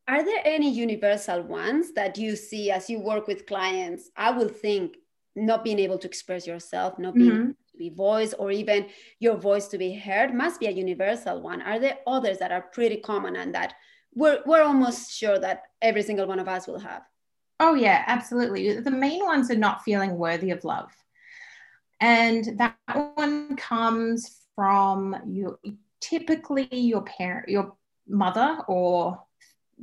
are 0.07 0.23
there 0.23 0.41
any 0.45 0.71
universal 0.71 1.41
ones 1.41 1.93
that 1.93 2.17
you 2.17 2.35
see 2.35 2.71
as 2.71 2.89
you 2.89 2.99
work 2.99 3.27
with 3.27 3.45
clients? 3.45 4.09
I 4.15 4.31
would 4.31 4.55
think 4.55 4.97
not 5.35 5.63
being 5.63 5.79
able 5.79 5.97
to 5.99 6.07
express 6.07 6.47
yourself, 6.47 6.97
not 6.97 7.13
being 7.13 7.31
mm-hmm. 7.31 7.41
able 7.41 7.53
to 7.53 7.67
to 7.77 7.89
be 7.89 7.95
voiced 7.95 8.33
or 8.39 8.51
even 8.51 8.87
your 9.19 9.35
voice 9.35 9.67
to 9.69 9.77
be 9.77 9.93
heard 9.93 10.33
must 10.33 10.59
be 10.59 10.67
a 10.67 10.71
universal 10.71 11.41
one. 11.41 11.61
Are 11.61 11.79
there 11.79 11.99
others 12.05 12.39
that 12.39 12.51
are 12.51 12.61
pretty 12.73 12.97
common 12.97 13.35
and 13.35 13.53
that 13.55 13.75
we're, 14.13 14.41
we're 14.45 14.63
almost 14.63 15.11
sure 15.11 15.39
that 15.39 15.63
every 15.81 16.01
single 16.01 16.27
one 16.27 16.39
of 16.39 16.47
us 16.47 16.67
will 16.67 16.79
have? 16.79 17.03
Oh, 17.59 17.75
yeah, 17.75 18.03
absolutely. 18.07 18.79
The 18.79 18.91
main 18.91 19.23
ones 19.25 19.49
are 19.49 19.55
not 19.55 19.83
feeling 19.83 20.17
worthy 20.17 20.51
of 20.51 20.63
love. 20.63 20.91
And 21.99 22.57
that 22.59 22.77
one 23.15 23.55
comes 23.55 24.41
from 24.55 25.15
you 25.27 25.57
typically 25.99 26.67
your 26.71 27.01
parent, 27.01 27.49
your 27.49 27.73
mother 28.07 28.59
or 28.67 29.21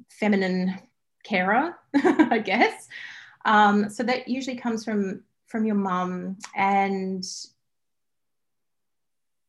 feminine 0.08 0.78
carer, 1.24 1.76
I 1.94 2.38
guess. 2.38 2.88
Um, 3.44 3.90
so 3.90 4.02
that 4.04 4.28
usually 4.28 4.56
comes 4.56 4.84
from 4.84 5.22
from 5.46 5.64
your 5.64 5.76
mum 5.76 6.36
and 6.56 7.24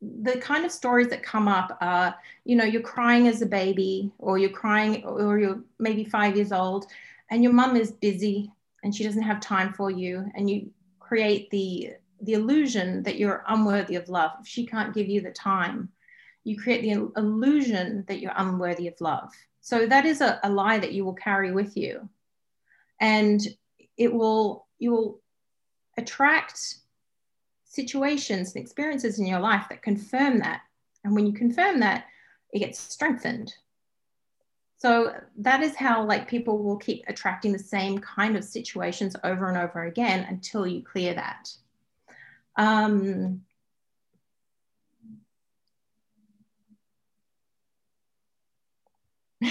the 0.01 0.38
kind 0.38 0.65
of 0.65 0.72
stories 0.72 1.07
that 1.07 1.24
come 1.24 1.48
up 1.48 1.77
are 1.81 2.13
you 2.43 2.55
know 2.55 2.65
you're 2.65 2.81
crying 2.81 3.27
as 3.27 3.41
a 3.41 3.45
baby 3.45 4.12
or 4.19 4.38
you're 4.38 4.50
crying 4.50 5.03
or 5.05 5.39
you're 5.39 5.62
maybe 5.79 6.03
five 6.03 6.36
years 6.36 6.51
old 6.51 6.86
and 7.31 7.41
your 7.41 7.53
mum 7.53 7.75
is 7.75 7.91
busy 7.91 8.51
and 8.84 8.93
she 8.93 9.03
doesn't 9.03 9.24
have 9.24 9.39
time 9.39 9.74
for 9.74 9.89
you 9.89 10.29
and 10.36 10.50
you 10.50 10.69
create 11.00 11.50
the 11.50 11.91
the 12.25 12.34
illusion 12.34 13.03
that 13.03 13.17
you're 13.17 13.44
unworthy 13.48 13.96
of 13.96 14.10
love. 14.10 14.32
If 14.41 14.48
she 14.48 14.65
can't 14.65 14.94
give 14.94 15.08
you 15.08 15.22
the 15.22 15.32
time 15.32 15.89
you 16.46 16.58
create 16.58 16.84
the 16.84 17.12
illusion 17.17 18.05
that 18.08 18.20
you're 18.20 18.34
unworthy 18.38 18.88
of 18.88 19.01
love. 19.01 19.34
So 19.62 19.88
that 19.88 20.05
is 20.05 20.22
a, 20.22 20.39
a 20.44 20.50
lie 20.50 20.77
that 20.77 20.94
you 20.94 21.03
will 21.03 21.15
carry 21.15 21.51
with 21.51 21.75
you. 21.75 22.08
And 23.01 23.41
it 23.98 24.13
will 24.13 24.67
you 24.77 24.91
will 24.91 25.22
attract 25.98 26.75
situations 27.65 28.53
and 28.53 28.63
experiences 28.63 29.20
in 29.20 29.25
your 29.25 29.39
life 29.39 29.65
that 29.70 29.82
confirm 29.82 30.39
that. 30.39 30.62
And 31.03 31.15
when 31.15 31.25
you 31.25 31.34
confirm 31.34 31.79
that 31.79 32.05
it 32.53 32.60
gets 32.60 32.79
strengthened. 32.79 33.53
So 34.77 35.15
that 35.38 35.63
is 35.63 35.75
how 35.75 36.05
like 36.05 36.27
people 36.27 36.62
will 36.62 36.77
keep 36.77 37.03
attracting 37.08 37.53
the 37.53 37.60
same 37.60 37.98
kind 37.98 38.38
of 38.38 38.44
situations 38.44 39.15
over 39.24 39.50
and 39.50 39.58
over 39.58 39.86
again 39.86 40.27
until 40.29 40.67
you 40.67 40.84
clear 40.84 41.15
that 41.15 41.50
um, 42.57 43.41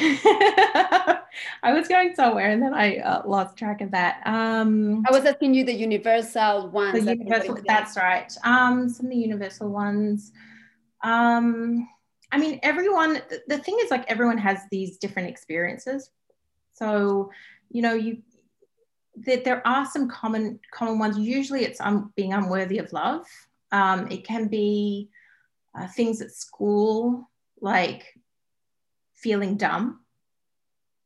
I 1.63 1.73
was 1.73 1.89
going 1.89 2.15
somewhere 2.15 2.51
and 2.51 2.63
then 2.63 2.73
I 2.73 2.99
uh, 2.99 3.23
lost 3.27 3.57
track 3.57 3.81
of 3.81 3.91
that. 3.91 4.23
Um, 4.25 5.05
I 5.07 5.13
was 5.13 5.25
asking 5.25 5.55
you 5.55 5.65
the 5.65 5.75
universal 5.75 6.69
ones. 6.71 7.05
The 7.05 7.17
universal, 7.17 7.59
that's 7.67 7.97
right. 7.97 8.33
Um, 8.45 8.89
some 8.89 9.07
of 9.07 9.13
the 9.13 9.19
universal 9.19 9.69
ones. 9.69 10.33
Um, 11.03 11.89
I 12.33 12.39
mean, 12.39 12.59
everyone, 12.63 13.15
the, 13.29 13.43
the 13.47 13.59
thing 13.59 13.79
is 13.83 13.91
like 13.91 14.11
everyone 14.11 14.39
has 14.39 14.59
these 14.71 14.97
different 14.97 15.29
experiences. 15.29 16.11
So, 16.73 17.31
you 17.71 17.83
know, 17.83 17.95
you, 17.95 18.23
that 19.17 19.45
there 19.45 19.67
are 19.67 19.87
some 19.87 20.09
common 20.09 20.61
common 20.73 20.99
ones. 20.99 21.19
Usually, 21.19 21.65
it's 21.65 21.81
um, 21.81 22.13
being 22.17 22.33
unworthy 22.33 22.79
of 22.79 22.93
love. 22.93 23.27
Um, 23.73 24.09
it 24.11 24.25
can 24.25 24.49
be 24.49 25.09
uh, 25.75 25.87
things 25.89 26.21
at 26.21 26.33
school, 26.33 27.31
like 27.61 28.15
feeling 29.15 29.57
dumb, 29.57 30.01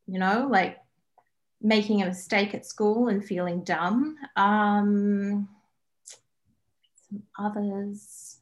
you 0.07 0.19
know, 0.19 0.49
like 0.51 0.79
making 1.61 2.03
a 2.03 2.07
mistake 2.07 2.55
at 2.55 2.67
school 2.67 3.09
and 3.09 3.25
feeling 3.25 3.65
dumb. 3.65 4.17
Um, 4.37 5.49
some 7.09 7.23
others. 7.39 8.39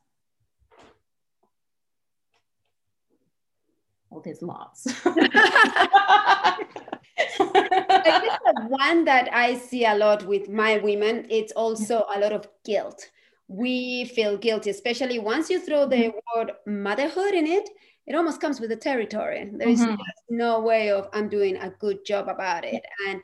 Well, 4.11 4.23
there's 4.25 4.43
lots. 4.43 4.87
I 8.11 8.39
the 8.45 8.67
one 8.69 9.05
that 9.05 9.29
I 9.33 9.57
see 9.57 9.85
a 9.85 9.95
lot 9.95 10.25
with 10.27 10.49
my 10.49 10.79
women, 10.79 11.27
it's 11.31 11.53
also 11.53 12.05
a 12.15 12.19
lot 12.19 12.33
of 12.33 12.49
guilt. 12.65 13.11
We 13.49 14.07
feel 14.07 14.37
guilty, 14.37 14.71
especially 14.71 15.19
once 15.19 15.51
you 15.51 15.61
throw 15.61 15.87
the 15.87 16.13
word 16.35 16.53
motherhood 16.67 17.35
in 17.35 17.47
it, 17.47 17.69
it 18.07 18.15
almost 18.15 18.41
comes 18.41 18.61
with 18.61 18.71
the 18.71 18.77
territory. 18.77 19.51
There's 19.53 19.81
mm-hmm. 19.81 20.01
no 20.29 20.61
way 20.61 20.91
of 20.91 21.09
I'm 21.13 21.29
doing 21.29 21.57
a 21.57 21.71
good 21.71 22.05
job 22.05 22.29
about 22.29 22.65
it. 22.65 22.85
And 23.09 23.21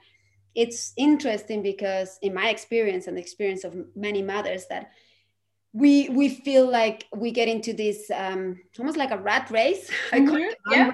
it's 0.55 0.93
interesting 0.97 1.63
because 1.63 2.19
in 2.23 2.35
my 2.35 2.51
experience 2.51 3.07
and 3.07 3.17
the 3.17 3.21
experience 3.21 3.65
of 3.65 3.77
many 3.97 4.23
mothers 4.23 4.67
that 4.69 4.91
we 5.73 6.09
we 6.11 6.29
feel 6.29 6.71
like 6.71 7.07
we 7.17 7.31
get 7.31 7.49
into 7.49 7.73
this 7.73 8.11
um, 8.15 8.61
almost 8.79 8.99
like 8.99 9.11
a 9.11 9.19
rat 9.19 9.51
race 9.51 9.91
mm-hmm. 10.11 10.73
yeah. 10.73 10.93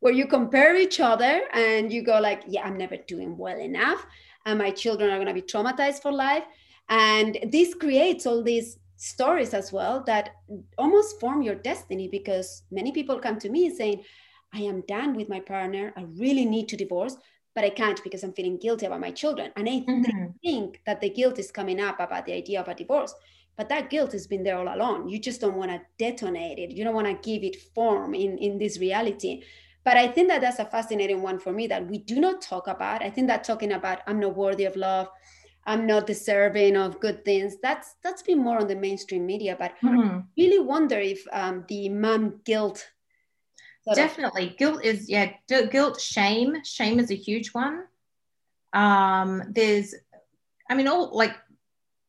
Where 0.00 0.12
you 0.12 0.26
compare 0.26 0.76
each 0.76 1.00
other 1.00 1.42
and 1.54 1.92
you 1.92 2.02
go 2.02 2.20
like 2.20 2.42
yeah 2.46 2.64
i'm 2.64 2.76
never 2.76 2.96
doing 3.06 3.36
well 3.36 3.58
enough 3.58 4.06
and 4.46 4.58
my 4.58 4.70
children 4.70 5.10
are 5.10 5.16
going 5.16 5.26
to 5.26 5.34
be 5.34 5.42
traumatized 5.42 6.00
for 6.02 6.12
life 6.12 6.44
and 6.88 7.38
this 7.50 7.74
creates 7.74 8.26
all 8.26 8.42
these 8.42 8.78
stories 8.98 9.54
as 9.54 9.72
well 9.72 10.02
that 10.06 10.34
almost 10.76 11.20
form 11.20 11.40
your 11.40 11.54
destiny 11.54 12.08
because 12.08 12.64
many 12.70 12.92
people 12.92 13.18
come 13.18 13.38
to 13.38 13.48
me 13.48 13.70
saying, 13.70 14.02
I 14.52 14.60
am 14.62 14.82
done 14.88 15.14
with 15.14 15.28
my 15.28 15.40
partner. 15.40 15.92
I 15.96 16.02
really 16.16 16.44
need 16.44 16.68
to 16.70 16.76
divorce, 16.76 17.16
but 17.54 17.64
I 17.64 17.70
can't 17.70 18.02
because 18.02 18.24
I'm 18.24 18.32
feeling 18.32 18.58
guilty 18.58 18.86
about 18.86 19.00
my 19.00 19.12
children. 19.12 19.52
And 19.56 19.68
I 19.68 19.84
mm-hmm. 19.88 20.26
think 20.42 20.80
that 20.84 21.00
the 21.00 21.10
guilt 21.10 21.38
is 21.38 21.50
coming 21.50 21.80
up 21.80 22.00
about 22.00 22.26
the 22.26 22.32
idea 22.32 22.60
of 22.60 22.68
a 22.68 22.74
divorce. 22.74 23.14
But 23.56 23.68
that 23.68 23.90
guilt 23.90 24.12
has 24.12 24.26
been 24.26 24.42
there 24.42 24.56
all 24.56 24.74
along. 24.74 25.08
You 25.08 25.18
just 25.18 25.40
don't 25.40 25.56
want 25.56 25.70
to 25.70 25.80
detonate 25.98 26.58
it. 26.58 26.70
You 26.70 26.84
don't 26.84 26.94
want 26.94 27.08
to 27.08 27.30
give 27.30 27.42
it 27.42 27.60
form 27.74 28.14
in, 28.14 28.38
in 28.38 28.58
this 28.58 28.78
reality. 28.78 29.42
But 29.88 29.96
I 29.96 30.06
think 30.06 30.28
that 30.28 30.42
that's 30.42 30.58
a 30.58 30.66
fascinating 30.66 31.22
one 31.22 31.38
for 31.38 31.50
me 31.50 31.66
that 31.68 31.88
we 31.88 31.96
do 31.96 32.20
not 32.20 32.42
talk 32.42 32.66
about. 32.66 33.02
I 33.02 33.08
think 33.08 33.26
that 33.28 33.42
talking 33.42 33.72
about 33.72 34.00
I'm 34.06 34.20
not 34.20 34.36
worthy 34.36 34.66
of 34.66 34.76
love, 34.76 35.08
I'm 35.64 35.86
not 35.86 36.06
deserving 36.06 36.76
of 36.76 37.00
good 37.00 37.24
things. 37.24 37.56
That's 37.62 37.94
that's 38.04 38.20
been 38.20 38.38
more 38.38 38.58
on 38.58 38.68
the 38.68 38.76
mainstream 38.76 39.24
media, 39.24 39.56
but 39.58 39.72
mm-hmm. 39.82 40.18
I 40.18 40.22
really 40.36 40.58
wonder 40.58 40.98
if 40.98 41.24
um, 41.32 41.64
the 41.68 41.88
mom 41.88 42.42
guilt. 42.44 42.86
Definitely, 43.94 44.50
of- 44.50 44.58
guilt 44.58 44.84
is 44.84 45.08
yeah, 45.08 45.32
guilt, 45.48 45.98
shame. 45.98 46.62
Shame 46.64 47.00
is 47.00 47.10
a 47.10 47.16
huge 47.16 47.54
one. 47.54 47.84
Um, 48.74 49.42
there's, 49.48 49.94
I 50.68 50.74
mean, 50.74 50.86
all 50.86 51.16
like 51.16 51.34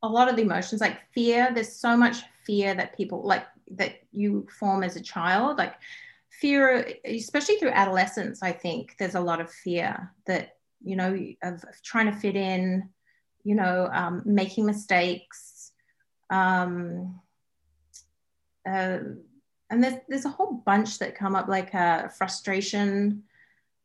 a 0.04 0.08
lot 0.10 0.28
of 0.28 0.36
the 0.36 0.42
emotions, 0.42 0.82
like 0.82 0.98
fear. 1.14 1.50
There's 1.54 1.78
so 1.78 1.96
much 1.96 2.18
fear 2.46 2.74
that 2.76 2.98
people 2.98 3.26
like 3.26 3.46
that 3.72 4.02
you 4.12 4.50
form 4.60 4.84
as 4.84 4.98
a 4.98 5.02
child, 5.02 5.58
like 5.58 5.76
fear, 6.40 6.94
especially 7.06 7.56
through 7.56 7.70
adolescence. 7.72 8.42
I 8.44 8.52
think 8.52 8.96
there's 8.98 9.16
a 9.16 9.22
lot 9.22 9.42
of 9.42 9.52
fear 9.52 10.14
that 10.28 10.56
you 10.84 10.96
know 10.96 11.18
of, 11.44 11.64
trying 11.84 12.12
to 12.12 12.18
fit 12.18 12.36
in 12.36 12.90
you 13.44 13.56
know, 13.56 13.90
um, 13.92 14.22
making 14.26 14.66
mistakes. 14.66 15.72
Um, 16.30 17.20
uh, 18.68 19.00
and 19.72 19.84
there's, 19.84 19.96
there's 20.08 20.26
a 20.26 20.30
whole 20.30 20.54
bunch 20.66 21.00
that 21.00 21.16
come 21.16 21.36
up 21.36 21.48
like 21.48 21.74
uh, 21.74 22.10
frustration. 22.10 23.24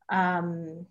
Um, 0.09 0.87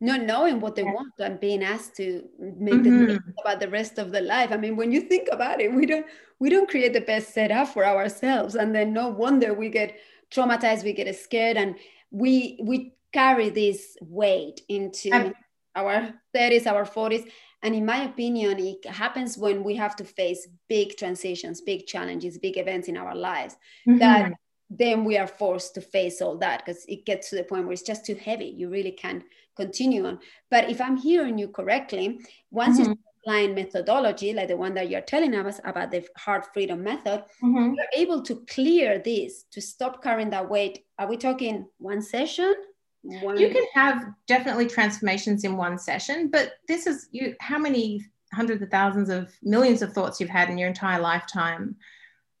not 0.00 0.22
knowing 0.22 0.60
what 0.60 0.74
they 0.74 0.82
want 0.82 1.12
and 1.18 1.38
being 1.38 1.62
asked 1.62 1.94
to 1.96 2.24
make 2.38 2.74
mm-hmm. 2.74 3.06
the 3.06 3.20
about 3.44 3.60
the 3.60 3.68
rest 3.68 3.98
of 3.98 4.12
the 4.12 4.20
life. 4.20 4.50
I 4.50 4.56
mean, 4.56 4.76
when 4.76 4.92
you 4.92 5.02
think 5.02 5.28
about 5.30 5.60
it, 5.60 5.72
we 5.72 5.86
don't 5.86 6.06
we 6.38 6.48
don't 6.48 6.70
create 6.70 6.94
the 6.94 7.02
best 7.02 7.34
setup 7.34 7.68
for 7.68 7.84
ourselves, 7.84 8.54
and 8.54 8.74
then 8.74 8.92
no 8.92 9.08
wonder 9.08 9.52
we 9.52 9.68
get 9.68 9.98
traumatized, 10.30 10.84
we 10.84 10.92
get 10.92 11.14
scared, 11.14 11.56
and 11.56 11.76
we 12.10 12.58
we 12.62 12.94
carry 13.12 13.50
this 13.50 13.96
weight 14.00 14.62
into 14.68 15.34
our 15.74 16.14
30s, 16.34 16.66
our 16.66 16.84
40s. 16.84 17.28
And 17.62 17.74
in 17.74 17.84
my 17.84 18.04
opinion, 18.04 18.58
it 18.58 18.86
happens 18.86 19.36
when 19.36 19.62
we 19.62 19.76
have 19.76 19.94
to 19.96 20.04
face 20.04 20.48
big 20.68 20.96
transitions, 20.96 21.60
big 21.60 21.86
challenges, 21.86 22.38
big 22.38 22.56
events 22.56 22.88
in 22.88 22.96
our 22.96 23.14
lives 23.14 23.56
mm-hmm. 23.86 23.98
that 23.98 24.32
then 24.70 25.04
we 25.04 25.18
are 25.18 25.26
forced 25.26 25.74
to 25.74 25.80
face 25.80 26.22
all 26.22 26.38
that 26.38 26.64
because 26.64 26.84
it 26.86 27.04
gets 27.04 27.28
to 27.28 27.36
the 27.36 27.42
point 27.42 27.64
where 27.64 27.72
it's 27.72 27.82
just 27.82 28.06
too 28.06 28.14
heavy. 28.14 28.46
You 28.46 28.70
really 28.70 28.92
can't 28.92 29.24
continue 29.64 30.06
on. 30.06 30.18
But 30.50 30.70
if 30.70 30.80
I'm 30.80 30.96
hearing 30.96 31.36
you 31.38 31.48
correctly, 31.48 32.20
once 32.50 32.78
mm-hmm. 32.78 32.90
you 32.92 32.98
applying 33.22 33.54
methodology 33.54 34.32
like 34.32 34.48
the 34.48 34.56
one 34.56 34.74
that 34.74 34.88
you're 34.88 35.00
telling 35.00 35.34
us 35.34 35.60
about 35.64 35.90
the 35.90 36.04
heart 36.16 36.46
freedom 36.52 36.82
method 36.82 37.22
mm-hmm. 37.42 37.74
you're 37.74 37.94
able 37.94 38.22
to 38.22 38.44
clear 38.48 38.98
this 38.98 39.44
to 39.50 39.60
stop 39.60 40.02
carrying 40.02 40.30
that 40.30 40.48
weight 40.48 40.84
are 40.98 41.08
we 41.08 41.16
talking 41.16 41.66
one 41.78 42.00
session 42.00 42.54
one... 43.02 43.38
you 43.38 43.50
can 43.50 43.64
have 43.74 44.06
definitely 44.26 44.66
transformations 44.66 45.44
in 45.44 45.56
one 45.56 45.78
session 45.78 46.30
but 46.30 46.52
this 46.66 46.86
is 46.86 47.08
you 47.12 47.34
how 47.40 47.58
many 47.58 48.04
hundreds 48.32 48.62
of 48.62 48.70
thousands 48.70 49.08
of 49.10 49.32
millions 49.42 49.82
of 49.82 49.92
thoughts 49.92 50.20
you've 50.20 50.30
had 50.30 50.48
in 50.48 50.56
your 50.56 50.68
entire 50.68 51.00
lifetime 51.00 51.76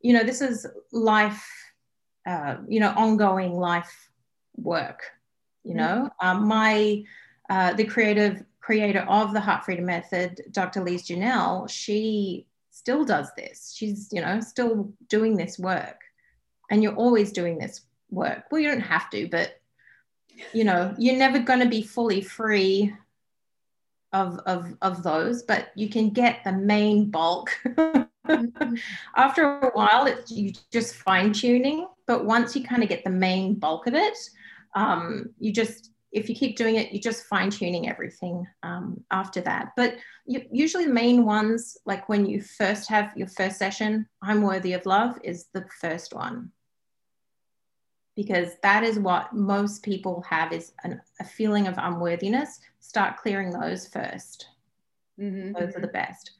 you 0.00 0.12
know 0.12 0.24
this 0.24 0.40
is 0.40 0.66
life 0.92 1.46
uh, 2.26 2.56
you 2.68 2.80
know 2.80 2.92
ongoing 2.96 3.52
life 3.52 4.08
work 4.56 5.02
you 5.64 5.74
know 5.74 6.10
mm-hmm. 6.22 6.26
um, 6.26 6.46
my 6.46 7.02
uh, 7.48 7.72
the 7.74 7.84
creative 7.84 8.44
creator 8.60 9.00
of 9.08 9.32
the 9.32 9.40
Heart 9.40 9.64
Freedom 9.64 9.86
Method, 9.86 10.42
Dr. 10.52 10.84
Lise 10.84 11.08
Janelle, 11.08 11.68
she 11.68 12.46
still 12.70 13.04
does 13.04 13.28
this. 13.36 13.74
She's, 13.76 14.08
you 14.12 14.20
know, 14.20 14.40
still 14.40 14.92
doing 15.08 15.36
this 15.36 15.58
work. 15.58 16.00
And 16.70 16.82
you're 16.82 16.94
always 16.94 17.32
doing 17.32 17.58
this 17.58 17.80
work. 18.10 18.44
Well, 18.50 18.60
you 18.60 18.68
don't 18.68 18.80
have 18.80 19.10
to, 19.10 19.28
but 19.28 19.60
you 20.54 20.64
know, 20.64 20.94
you're 20.96 21.16
never 21.16 21.40
going 21.40 21.58
to 21.58 21.68
be 21.68 21.82
fully 21.82 22.20
free 22.20 22.94
of, 24.12 24.38
of, 24.46 24.76
of 24.80 25.02
those, 25.02 25.42
but 25.42 25.70
you 25.74 25.88
can 25.88 26.10
get 26.10 26.44
the 26.44 26.52
main 26.52 27.10
bulk. 27.10 27.50
mm-hmm. 27.66 28.74
After 29.16 29.58
a 29.58 29.70
while, 29.72 30.06
it's 30.06 30.30
you 30.30 30.52
just 30.72 30.94
fine 30.94 31.32
tuning, 31.32 31.88
but 32.06 32.24
once 32.24 32.54
you 32.54 32.62
kind 32.62 32.82
of 32.82 32.88
get 32.88 33.02
the 33.02 33.10
main 33.10 33.54
bulk 33.54 33.88
of 33.88 33.94
it, 33.94 34.16
um, 34.74 35.30
you 35.38 35.52
just 35.52 35.90
if 36.12 36.28
you 36.28 36.34
keep 36.34 36.56
doing 36.56 36.74
it, 36.74 36.92
you're 36.92 37.00
just 37.00 37.26
fine 37.26 37.50
tuning 37.50 37.88
everything 37.88 38.46
um, 38.62 39.02
after 39.10 39.40
that. 39.42 39.72
But 39.76 39.96
you, 40.26 40.44
usually, 40.50 40.86
the 40.86 40.92
main 40.92 41.24
ones, 41.24 41.78
like 41.86 42.08
when 42.08 42.26
you 42.26 42.42
first 42.42 42.88
have 42.88 43.12
your 43.16 43.28
first 43.28 43.58
session, 43.58 44.08
I'm 44.20 44.42
worthy 44.42 44.72
of 44.72 44.86
love, 44.86 45.18
is 45.22 45.46
the 45.52 45.64
first 45.80 46.12
one. 46.12 46.50
Because 48.16 48.56
that 48.62 48.82
is 48.82 48.98
what 48.98 49.32
most 49.32 49.84
people 49.84 50.22
have 50.28 50.52
is 50.52 50.72
an, 50.82 51.00
a 51.20 51.24
feeling 51.24 51.68
of 51.68 51.74
unworthiness. 51.78 52.58
Start 52.80 53.16
clearing 53.16 53.50
those 53.50 53.88
1st 53.88 54.44
mm-hmm. 55.20 55.52
Those 55.52 55.76
are 55.76 55.80
the 55.80 55.86
best. 55.86 56.32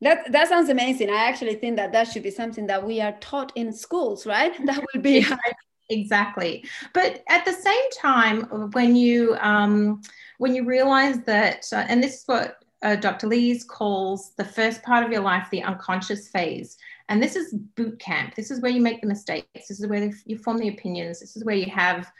That, 0.00 0.30
that 0.32 0.48
sounds 0.48 0.68
amazing. 0.68 1.10
I 1.10 1.28
actually 1.28 1.54
think 1.54 1.76
that 1.76 1.92
that 1.92 2.08
should 2.08 2.24
be 2.24 2.30
something 2.30 2.66
that 2.66 2.84
we 2.84 3.00
are 3.00 3.16
taught 3.20 3.52
in 3.54 3.72
schools, 3.72 4.26
right? 4.26 4.52
That 4.66 4.84
will 4.92 5.02
be 5.02 5.24
exactly. 5.88 6.64
But 6.92 7.22
at 7.28 7.44
the 7.44 7.52
same 7.52 7.90
time 7.96 8.42
when 8.72 8.96
you 8.96 9.36
um, 9.40 10.02
when 10.38 10.54
you 10.54 10.64
realize 10.64 11.20
that 11.22 11.66
uh, 11.72 11.84
and 11.88 12.02
this 12.02 12.20
is 12.20 12.22
what 12.26 12.62
uh, 12.82 12.94
dr 12.94 13.26
lise 13.26 13.64
calls 13.64 14.34
the 14.36 14.44
first 14.44 14.84
part 14.84 15.04
of 15.04 15.10
your 15.10 15.20
life 15.20 15.48
the 15.50 15.62
unconscious 15.62 16.28
phase. 16.28 16.76
And 17.08 17.22
this 17.22 17.36
is 17.36 17.54
boot 17.54 17.98
camp. 17.98 18.34
This 18.34 18.50
is 18.50 18.60
where 18.60 18.70
you 18.70 18.82
make 18.82 19.00
the 19.00 19.06
mistakes. 19.06 19.68
This 19.68 19.80
is 19.80 19.86
where 19.86 20.10
you 20.26 20.38
form 20.38 20.58
the 20.58 20.68
opinions. 20.68 21.20
This 21.20 21.36
is 21.36 21.44
where 21.44 21.56
you 21.56 21.70
have 21.70 22.10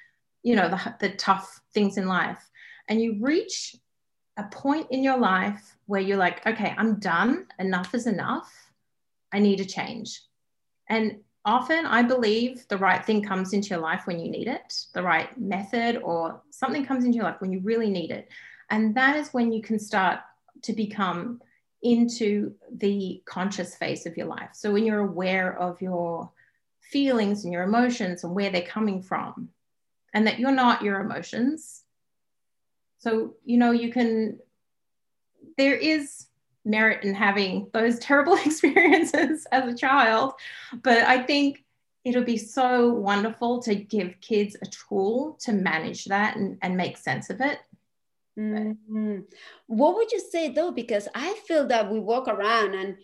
you 0.43 0.57
know 0.57 0.69
the, 0.69 0.95
the 1.01 1.17
tough 1.17 1.61
things 1.75 1.99
in 1.99 2.07
life. 2.07 2.43
And 2.89 3.01
you 3.03 3.19
reach 3.21 3.77
a 4.37 4.45
point 4.45 4.87
in 4.91 5.03
your 5.03 5.19
life 5.19 5.77
where 5.87 6.01
you're 6.01 6.17
like 6.17 6.47
okay 6.47 6.75
i'm 6.77 6.99
done. 6.99 7.47
Enough 7.59 7.95
is 7.95 8.07
enough. 8.07 8.51
I 9.33 9.41
need 9.41 9.61
a 9.61 9.65
change. 9.65 10.23
And 10.89 11.21
often 11.49 11.87
I 11.87 12.03
believe 12.03 12.69
the 12.69 12.77
right 12.77 13.03
thing 13.05 13.23
comes 13.23 13.55
into 13.55 13.71
your 13.71 13.79
life 13.79 14.07
when 14.07 14.21
you 14.21 14.31
need 14.31 14.49
it, 14.49 14.85
the 14.93 15.03
right 15.03 15.37
method 15.39 15.97
or 16.03 16.43
something 16.51 16.85
comes 16.85 17.05
into 17.05 17.17
your 17.17 17.25
life 17.25 17.41
when 17.41 17.51
you 17.51 17.61
really 17.61 17.91
need 17.91 18.11
it. 18.11 18.29
And 18.69 18.95
that 18.97 19.17
is 19.17 19.31
when 19.31 19.51
you 19.51 19.63
can 19.63 19.79
start 19.79 20.21
to 20.63 20.75
become 20.75 21.41
into 21.83 22.53
the 22.71 23.23
conscious 23.25 23.75
phase 23.77 24.05
of 24.05 24.17
your 24.17 24.27
life. 24.27 24.51
So 24.53 24.73
when 24.73 24.85
you're 24.85 25.01
aware 25.01 25.59
of 25.59 25.81
your 25.81 26.31
feelings 26.81 27.45
and 27.45 27.53
your 27.53 27.63
emotions 27.63 28.25
and 28.25 28.35
where 28.35 28.51
they're 28.51 28.63
coming 28.63 29.01
from, 29.03 29.49
and 30.13 30.27
that 30.27 30.39
you're 30.39 30.51
not 30.51 30.83
your 30.83 31.01
emotions. 31.01 31.83
So, 32.99 33.35
you 33.45 33.59
know, 33.59 33.71
you 33.71 33.93
can, 33.93 34.39
there 35.57 35.77
is 35.77 36.28
merit 36.69 37.05
in 37.05 37.15
having 37.15 37.69
those 37.73 37.99
terrible 38.09 38.35
experiences 38.45 39.47
as 39.51 39.73
a 39.73 39.77
child. 39.77 40.35
But 40.83 40.99
I 40.99 41.23
think 41.23 41.65
it'll 42.05 42.25
be 42.25 42.37
so 42.37 42.91
wonderful 42.91 43.61
to 43.63 43.75
give 43.75 44.21
kids 44.21 44.57
a 44.63 44.67
tool 44.67 45.37
to 45.41 45.53
manage 45.53 46.05
that 46.07 46.37
and, 46.37 46.59
and 46.63 46.77
make 46.77 46.97
sense 46.97 47.29
of 47.31 47.41
it. 47.41 47.59
Mm-hmm. 48.39 49.21
What 49.67 49.97
would 49.97 50.13
you 50.13 50.21
say 50.21 50.51
though? 50.53 50.71
Because 50.71 51.09
I 51.15 51.35
feel 51.47 51.67
that 51.69 51.91
we 51.91 51.99
walk 51.99 52.29
around 52.29 52.75
and 52.75 52.97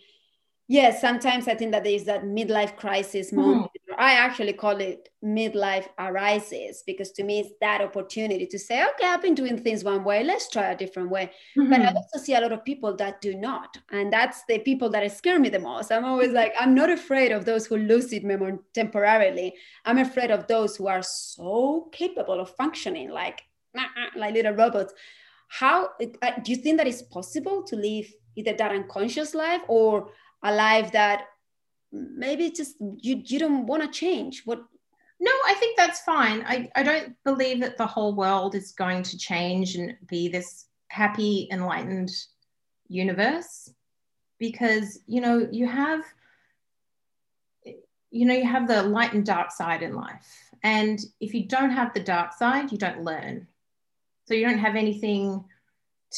Yes, 0.67 0.99
sometimes 0.99 1.47
I 1.47 1.53
think 1.53 1.71
that 1.73 1.83
there 1.83 1.93
is 1.93 2.05
that 2.05 2.23
midlife 2.23 2.75
crisis 2.75 3.27
mm-hmm. 3.27 3.39
moment. 3.39 3.65
Mm-hmm. 3.65 3.99
I 3.99 4.13
actually 4.13 4.53
call 4.53 4.77
it 4.81 5.09
midlife 5.23 5.87
arises 5.99 6.83
because 6.85 7.11
to 7.11 7.23
me 7.23 7.39
it's 7.41 7.51
that 7.61 7.81
opportunity 7.81 8.47
to 8.47 8.59
say, 8.59 8.83
okay, 8.83 9.07
I've 9.07 9.21
been 9.21 9.35
doing 9.35 9.57
things 9.61 9.83
one 9.83 10.03
way, 10.03 10.23
let's 10.23 10.49
try 10.49 10.71
a 10.71 10.77
different 10.77 11.11
way. 11.11 11.31
Mm-hmm. 11.55 11.69
But 11.69 11.81
I 11.81 11.85
mm-hmm. 11.85 11.97
also 11.97 12.19
see 12.19 12.33
a 12.33 12.41
lot 12.41 12.51
of 12.51 12.65
people 12.65 12.95
that 12.97 13.21
do 13.21 13.35
not. 13.35 13.77
And 13.91 14.11
that's 14.11 14.43
the 14.45 14.59
people 14.59 14.89
that 14.89 15.09
scare 15.15 15.39
me 15.39 15.49
the 15.49 15.59
most. 15.59 15.91
I'm 15.91 16.03
always 16.03 16.31
like, 16.31 16.53
I'm 16.59 16.73
not 16.73 16.89
afraid 16.89 17.31
of 17.31 17.45
those 17.45 17.67
who 17.67 17.77
lose 17.77 18.11
it 18.11 18.23
temporarily. 18.73 19.53
I'm 19.85 19.99
afraid 19.99 20.31
of 20.31 20.47
those 20.47 20.75
who 20.75 20.87
are 20.87 21.03
so 21.03 21.89
capable 21.91 22.39
of 22.39 22.49
functioning 22.55 23.11
like, 23.11 23.43
like 24.15 24.33
little 24.33 24.53
robots. 24.53 24.93
How 25.47 25.89
uh, 26.21 26.31
do 26.43 26.51
you 26.51 26.57
think 26.57 26.77
that 26.77 26.87
it's 26.87 27.03
possible 27.03 27.61
to 27.63 27.75
live 27.75 28.11
either 28.35 28.53
that 28.53 28.71
unconscious 28.71 29.33
life 29.33 29.61
or 29.67 30.09
a 30.45 30.53
life 30.53 30.91
that 30.93 31.25
maybe 31.91 32.51
just 32.51 32.75
you 32.79 33.21
you 33.25 33.39
don't 33.39 33.65
want 33.65 33.83
to 33.83 33.99
change. 33.99 34.43
What 34.45 34.63
no 35.19 35.31
i 35.47 35.53
think 35.55 35.77
that's 35.77 36.01
fine. 36.01 36.43
I, 36.47 36.69
I 36.75 36.83
don't 36.83 37.15
believe 37.23 37.59
that 37.61 37.77
the 37.77 37.87
whole 37.87 38.15
world 38.15 38.55
is 38.55 38.71
going 38.71 39.03
to 39.03 39.17
change 39.17 39.75
and 39.75 39.95
be 40.07 40.27
this 40.29 40.65
happy 40.87 41.47
enlightened 41.51 42.11
universe 42.87 43.71
because 44.39 44.99
you 45.07 45.21
know 45.21 45.47
you 45.51 45.67
have 45.67 46.03
you 48.11 48.25
know 48.25 48.33
you 48.33 48.45
have 48.45 48.67
the 48.67 48.83
light 48.83 49.13
and 49.13 49.25
dark 49.25 49.51
side 49.51 49.81
in 49.81 49.95
life. 49.95 50.27
And 50.63 50.99
if 51.19 51.33
you 51.33 51.47
don't 51.47 51.71
have 51.71 51.93
the 51.93 51.99
dark 51.99 52.33
side 52.33 52.71
you 52.71 52.77
don't 52.77 53.03
learn. 53.03 53.47
So 54.25 54.33
you 54.33 54.45
don't 54.45 54.57
have 54.57 54.75
anything 54.75 55.43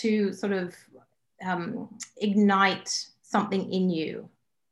to 0.01 0.33
sort 0.33 0.53
of 0.53 0.75
um, 1.45 1.89
ignite 2.17 3.07
something 3.29 3.71
in 3.71 3.89
you. 3.89 4.29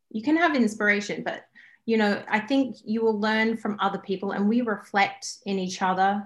You 0.09 0.23
can 0.23 0.37
have 0.37 0.55
inspiration, 0.55 1.23
but 1.23 1.45
you 1.85 1.97
know, 1.97 2.23
I 2.27 2.39
think 2.39 2.77
you 2.83 3.03
will 3.03 3.19
learn 3.19 3.57
from 3.57 3.77
other 3.79 3.99
people 3.99 4.31
and 4.31 4.49
we 4.49 4.61
reflect 4.61 5.37
in 5.45 5.59
each 5.59 5.81
other. 5.81 6.25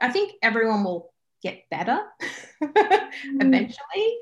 I 0.00 0.10
think 0.10 0.32
everyone 0.42 0.84
will 0.84 1.12
get 1.42 1.68
better 1.70 2.00
mm-hmm. 2.62 3.40
eventually, 3.40 4.18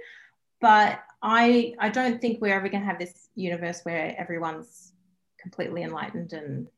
but 0.60 1.00
I 1.22 1.74
I 1.78 1.88
don't 1.88 2.20
think 2.20 2.40
we're 2.40 2.54
ever 2.54 2.68
going 2.68 2.82
to 2.82 2.86
have 2.86 2.98
this 2.98 3.28
universe 3.34 3.80
where 3.82 4.14
everyone's 4.18 4.92
completely 5.40 5.82
enlightened 5.82 6.32
and 6.32 6.68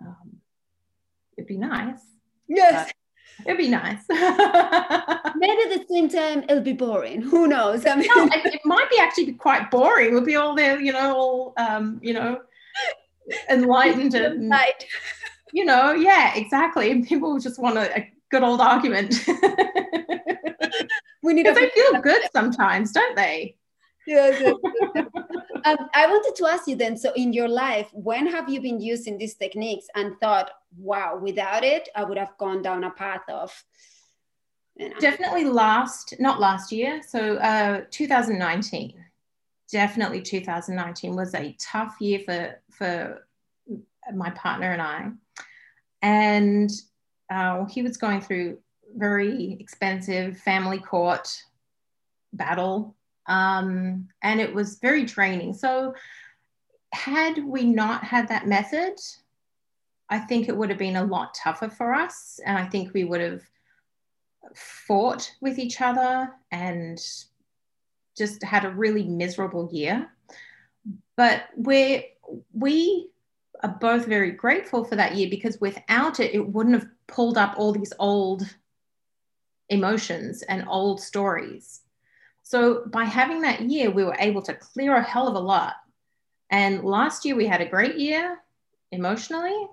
um, 0.00 0.36
it'd 1.36 1.48
be 1.48 1.56
nice. 1.56 2.00
Yes. 2.48 2.92
It'd 3.46 3.58
be 3.58 3.68
nice. 3.68 4.02
Maybe 4.08 4.22
at 4.22 5.78
the 5.78 5.84
same 5.88 6.08
time 6.08 6.44
it'll 6.48 6.60
be 6.60 6.72
boring. 6.72 7.22
Who 7.22 7.46
knows? 7.46 7.86
I 7.86 7.96
mean, 7.96 8.08
no, 8.14 8.28
it, 8.32 8.60
might 8.64 8.90
be 8.90 8.98
actually 8.98 9.26
be 9.26 9.32
quite 9.32 9.70
boring. 9.70 10.12
We'll 10.12 10.24
be 10.24 10.36
all 10.36 10.54
there, 10.54 10.80
you 10.80 10.92
know, 10.92 11.16
all 11.16 11.54
um, 11.56 11.98
you 12.02 12.12
know, 12.12 12.40
enlightened 13.50 14.14
and 14.14 14.50
right. 14.50 14.84
you 15.52 15.64
know, 15.64 15.92
yeah, 15.92 16.34
exactly. 16.34 16.90
And 16.90 17.06
people 17.06 17.38
just 17.38 17.60
want 17.60 17.78
a, 17.78 17.98
a 17.98 18.12
good 18.30 18.42
old 18.42 18.60
argument. 18.60 19.24
we 21.22 21.32
need. 21.32 21.44
Because 21.44 21.58
they 21.58 21.70
feel 21.70 22.00
good 22.00 22.22
sometimes, 22.32 22.92
don't 22.92 23.16
they? 23.16 23.56
Yes, 24.06 24.40
yes, 24.40 24.54
um, 25.64 25.76
I 25.94 26.06
wanted 26.06 26.34
to 26.36 26.46
ask 26.46 26.66
you 26.66 26.76
then. 26.76 26.96
So, 26.96 27.12
in 27.14 27.32
your 27.32 27.48
life, 27.48 27.88
when 27.92 28.26
have 28.26 28.48
you 28.48 28.60
been 28.60 28.80
using 28.80 29.18
these 29.18 29.34
techniques 29.34 29.86
and 29.94 30.18
thought, 30.20 30.50
"Wow, 30.76 31.18
without 31.22 31.64
it, 31.64 31.88
I 31.94 32.04
would 32.04 32.18
have 32.18 32.36
gone 32.38 32.62
down 32.62 32.84
a 32.84 32.90
path 32.90 33.22
of." 33.28 33.52
You 34.76 34.90
know. 34.90 34.96
Definitely 34.98 35.44
last, 35.44 36.14
not 36.18 36.40
last 36.40 36.72
year. 36.72 37.02
So, 37.06 37.36
uh, 37.36 37.82
2019. 37.90 38.94
Definitely 39.70 40.22
2019 40.22 41.14
was 41.14 41.34
a 41.34 41.56
tough 41.60 41.96
year 42.00 42.20
for 42.20 42.60
for 42.70 43.26
my 44.12 44.30
partner 44.30 44.72
and 44.72 44.82
I, 44.82 45.10
and 46.02 46.70
uh, 47.30 47.66
he 47.66 47.82
was 47.82 47.96
going 47.96 48.20
through 48.20 48.58
very 48.96 49.56
expensive 49.60 50.38
family 50.38 50.78
court 50.78 51.28
battle 52.32 52.96
um, 53.30 54.08
and 54.22 54.40
it 54.40 54.52
was 54.52 54.80
very 54.80 55.04
draining. 55.04 55.54
So, 55.54 55.94
had 56.92 57.38
we 57.44 57.64
not 57.64 58.02
had 58.02 58.28
that 58.28 58.48
method, 58.48 58.94
I 60.08 60.18
think 60.18 60.48
it 60.48 60.56
would 60.56 60.68
have 60.70 60.78
been 60.78 60.96
a 60.96 61.04
lot 61.04 61.34
tougher 61.34 61.70
for 61.70 61.94
us. 61.94 62.40
And 62.44 62.58
I 62.58 62.66
think 62.66 62.92
we 62.92 63.04
would 63.04 63.20
have 63.20 63.42
fought 64.56 65.32
with 65.40 65.60
each 65.60 65.80
other 65.80 66.32
and 66.50 67.00
just 68.18 68.42
had 68.42 68.64
a 68.64 68.70
really 68.70 69.04
miserable 69.04 69.70
year. 69.72 70.10
But 71.16 71.44
we're, 71.56 72.02
we 72.52 73.10
are 73.62 73.76
both 73.80 74.06
very 74.06 74.32
grateful 74.32 74.82
for 74.82 74.96
that 74.96 75.14
year 75.14 75.30
because 75.30 75.60
without 75.60 76.18
it, 76.18 76.34
it 76.34 76.48
wouldn't 76.48 76.74
have 76.74 76.88
pulled 77.06 77.38
up 77.38 77.54
all 77.56 77.70
these 77.70 77.92
old 78.00 78.42
emotions 79.68 80.42
and 80.42 80.64
old 80.66 81.00
stories. 81.00 81.82
So 82.50 82.82
by 82.86 83.04
having 83.04 83.42
that 83.42 83.60
year, 83.60 83.92
we 83.92 84.02
were 84.02 84.16
able 84.18 84.42
to 84.42 84.54
clear 84.54 84.96
a 84.96 85.02
hell 85.04 85.28
of 85.28 85.36
a 85.36 85.38
lot. 85.38 85.74
And 86.50 86.82
last 86.82 87.24
year 87.24 87.36
we 87.36 87.46
had 87.46 87.60
a 87.60 87.64
great 87.64 87.96
year 87.96 88.40
emotionally. 88.90 89.68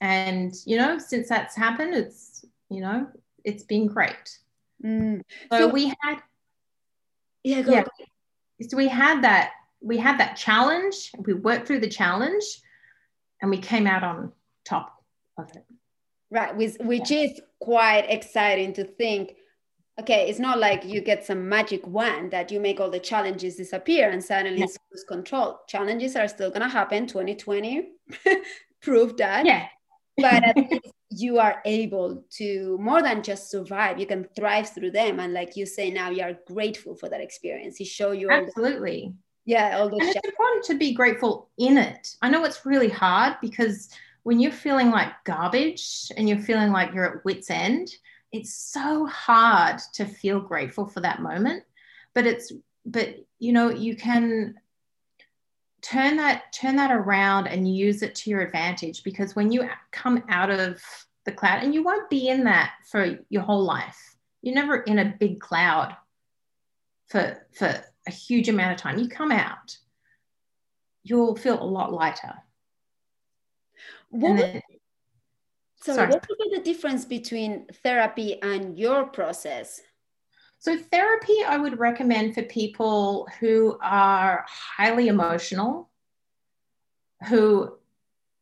And, 0.00 0.54
you 0.64 0.78
know, 0.78 0.96
since 0.96 1.28
that's 1.28 1.54
happened, 1.54 1.92
it's, 1.92 2.42
you 2.70 2.80
know, 2.80 3.06
it's 3.44 3.64
been 3.64 3.86
great. 3.86 4.38
Mm. 4.82 5.20
So, 5.52 5.58
so, 5.58 5.68
we 5.68 5.88
had 6.00 6.22
yeah, 7.44 7.62
yeah. 7.68 7.84
So 8.62 8.78
we 8.78 8.88
had 8.88 9.20
that 9.24 9.50
we 9.82 9.98
had 9.98 10.18
that 10.20 10.38
challenge. 10.38 11.12
We 11.18 11.34
worked 11.34 11.66
through 11.66 11.80
the 11.80 11.88
challenge, 11.90 12.44
and 13.42 13.50
we 13.50 13.58
came 13.58 13.86
out 13.86 14.02
on 14.02 14.32
top 14.64 15.04
of 15.36 15.54
it. 15.54 15.66
Right, 16.30 16.56
which 16.56 16.76
which 16.80 17.10
yeah. 17.10 17.24
is 17.24 17.40
quite 17.60 18.06
exciting 18.08 18.72
to 18.72 18.84
think. 18.84 19.34
Okay, 20.00 20.28
it's 20.28 20.38
not 20.38 20.58
like 20.58 20.84
you 20.84 21.00
get 21.00 21.26
some 21.26 21.48
magic 21.48 21.86
wand 21.86 22.30
that 22.30 22.52
you 22.52 22.60
make 22.60 22.78
all 22.78 22.90
the 22.90 23.00
challenges 23.00 23.56
disappear 23.56 24.10
and 24.10 24.22
suddenly 24.22 24.60
yeah. 24.60 24.66
lose 24.92 25.04
control. 25.04 25.58
Challenges 25.66 26.14
are 26.14 26.28
still 26.28 26.50
gonna 26.50 26.68
happen. 26.68 27.06
2020 27.06 27.88
proved 28.80 29.18
that. 29.18 29.44
Yeah. 29.44 29.66
but 30.16 30.44
at 30.44 30.56
least 30.70 30.94
you 31.10 31.38
are 31.38 31.62
able 31.64 32.24
to 32.30 32.76
more 32.80 33.02
than 33.02 33.22
just 33.22 33.50
survive 33.50 33.98
you 33.98 34.06
can 34.06 34.26
thrive 34.36 34.68
through 34.68 34.90
them 34.90 35.20
and 35.20 35.32
like 35.32 35.56
you 35.56 35.64
say 35.64 35.90
now 35.90 36.10
you 36.10 36.22
are 36.22 36.38
grateful 36.46 36.94
for 36.94 37.08
that 37.08 37.20
experience 37.20 37.80
you 37.80 37.86
show 37.86 38.12
you 38.12 38.30
absolutely 38.30 39.12
the, 39.46 39.52
yeah 39.52 39.78
all 39.78 39.88
the 39.88 39.96
and 39.96 40.08
it's 40.08 40.28
important 40.28 40.64
to 40.64 40.74
be 40.74 40.92
grateful 40.92 41.48
in 41.58 41.78
it 41.78 42.14
i 42.20 42.28
know 42.28 42.44
it's 42.44 42.66
really 42.66 42.90
hard 42.90 43.34
because 43.40 43.88
when 44.24 44.38
you're 44.38 44.52
feeling 44.52 44.90
like 44.90 45.08
garbage 45.24 46.12
and 46.16 46.28
you're 46.28 46.38
feeling 46.38 46.72
like 46.72 46.92
you're 46.92 47.16
at 47.18 47.24
wits 47.24 47.50
end 47.50 47.88
it's 48.32 48.54
so 48.54 49.06
hard 49.06 49.78
to 49.94 50.04
feel 50.04 50.40
grateful 50.40 50.86
for 50.86 51.00
that 51.00 51.22
moment 51.22 51.64
but 52.14 52.26
it's 52.26 52.52
but 52.84 53.16
you 53.38 53.52
know 53.52 53.70
you 53.70 53.96
can 53.96 54.54
turn 55.80 56.16
that 56.16 56.52
turn 56.52 56.76
that 56.76 56.90
around 56.90 57.46
and 57.46 57.74
use 57.74 58.02
it 58.02 58.14
to 58.14 58.30
your 58.30 58.40
advantage 58.40 59.02
because 59.02 59.36
when 59.36 59.52
you 59.52 59.68
come 59.92 60.22
out 60.28 60.50
of 60.50 60.82
the 61.24 61.32
cloud 61.32 61.62
and 61.62 61.74
you 61.74 61.82
won't 61.82 62.10
be 62.10 62.28
in 62.28 62.44
that 62.44 62.72
for 62.90 63.18
your 63.28 63.42
whole 63.42 63.62
life 63.62 64.16
you're 64.42 64.54
never 64.54 64.78
in 64.82 64.98
a 64.98 65.14
big 65.18 65.40
cloud 65.40 65.94
for 67.08 67.46
for 67.52 67.82
a 68.06 68.10
huge 68.10 68.48
amount 68.48 68.72
of 68.72 68.78
time. 68.78 68.98
You 68.98 69.08
come 69.08 69.30
out 69.30 69.76
you'll 71.08 71.36
feel 71.36 71.60
a 71.60 71.64
lot 71.64 71.92
lighter. 71.92 72.34
What 74.10 74.36
then, 74.36 74.62
sorry, 75.94 76.12
sorry, 76.12 76.12
what 76.12 76.28
would 76.28 76.50
be 76.50 76.56
the 76.56 76.62
difference 76.62 77.04
between 77.04 77.66
therapy 77.82 78.40
and 78.42 78.78
your 78.78 79.06
process 79.06 79.80
so, 80.60 80.76
therapy 80.76 81.36
I 81.46 81.56
would 81.56 81.78
recommend 81.78 82.34
for 82.34 82.42
people 82.42 83.28
who 83.38 83.78
are 83.80 84.44
highly 84.48 85.06
emotional, 85.06 85.88
who 87.28 87.76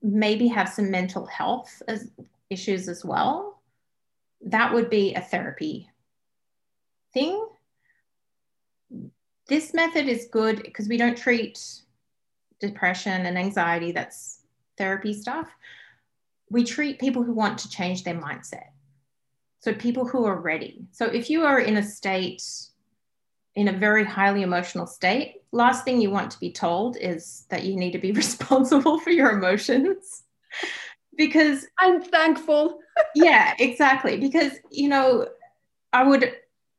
maybe 0.03 0.49
have 0.49 0.69
some 0.69 0.91
mental 0.91 1.27
health 1.27 1.83
as, 1.89 2.11
issues 2.49 2.89
as 2.89 3.05
well. 3.05 3.61
That 4.41 4.73
would 4.73 4.89
be 4.89 5.15
a 5.15 5.21
therapy 5.21 5.91
thing. 7.13 7.47
This 9.49 9.75
method 9.75 10.09
is 10.09 10.29
good 10.33 10.63
because 10.63 10.89
we 10.89 10.97
don't 10.97 11.19
treat 11.19 11.63
depression 12.61 13.27
and 13.27 13.37
anxiety, 13.37 13.93
that's 13.93 14.41
therapy 14.79 15.13
stuff. 15.13 15.51
We 16.51 16.65
treat 16.65 16.99
people 16.99 17.23
who 17.23 17.33
want 17.33 17.59
to 17.59 17.71
change 17.71 18.05
their 18.05 18.15
mindset. 18.15 18.69
So 19.61 19.75
people 19.75 20.07
who 20.07 20.25
are 20.25 20.41
ready. 20.41 20.87
So 20.93 21.07
if 21.07 21.29
you 21.29 21.45
are 21.45 21.59
in 21.59 21.77
a 21.77 21.83
state, 21.83 22.43
in 23.55 23.69
a 23.69 23.73
very 23.73 24.05
highly 24.05 24.43
emotional 24.43 24.87
state, 24.87 25.43
last 25.51 25.85
thing 25.85 26.01
you 26.01 26.11
want 26.11 26.31
to 26.33 26.41
be 26.41 26.53
told 26.53 26.97
is 26.99 27.47
that 27.51 27.65
you 27.65 27.75
need 27.77 27.93
to 27.93 27.99
be 27.99 28.13
responsible 28.23 29.01
for 29.01 29.11
your 29.11 29.31
emotions. 29.31 30.23
because 31.17 31.67
I'm 31.79 32.03
thankful. 32.03 32.79
yeah, 33.15 33.55
exactly. 33.59 34.19
Because 34.19 34.53
you 34.71 34.89
know, 34.89 35.29
I 35.93 36.05
would 36.05 36.33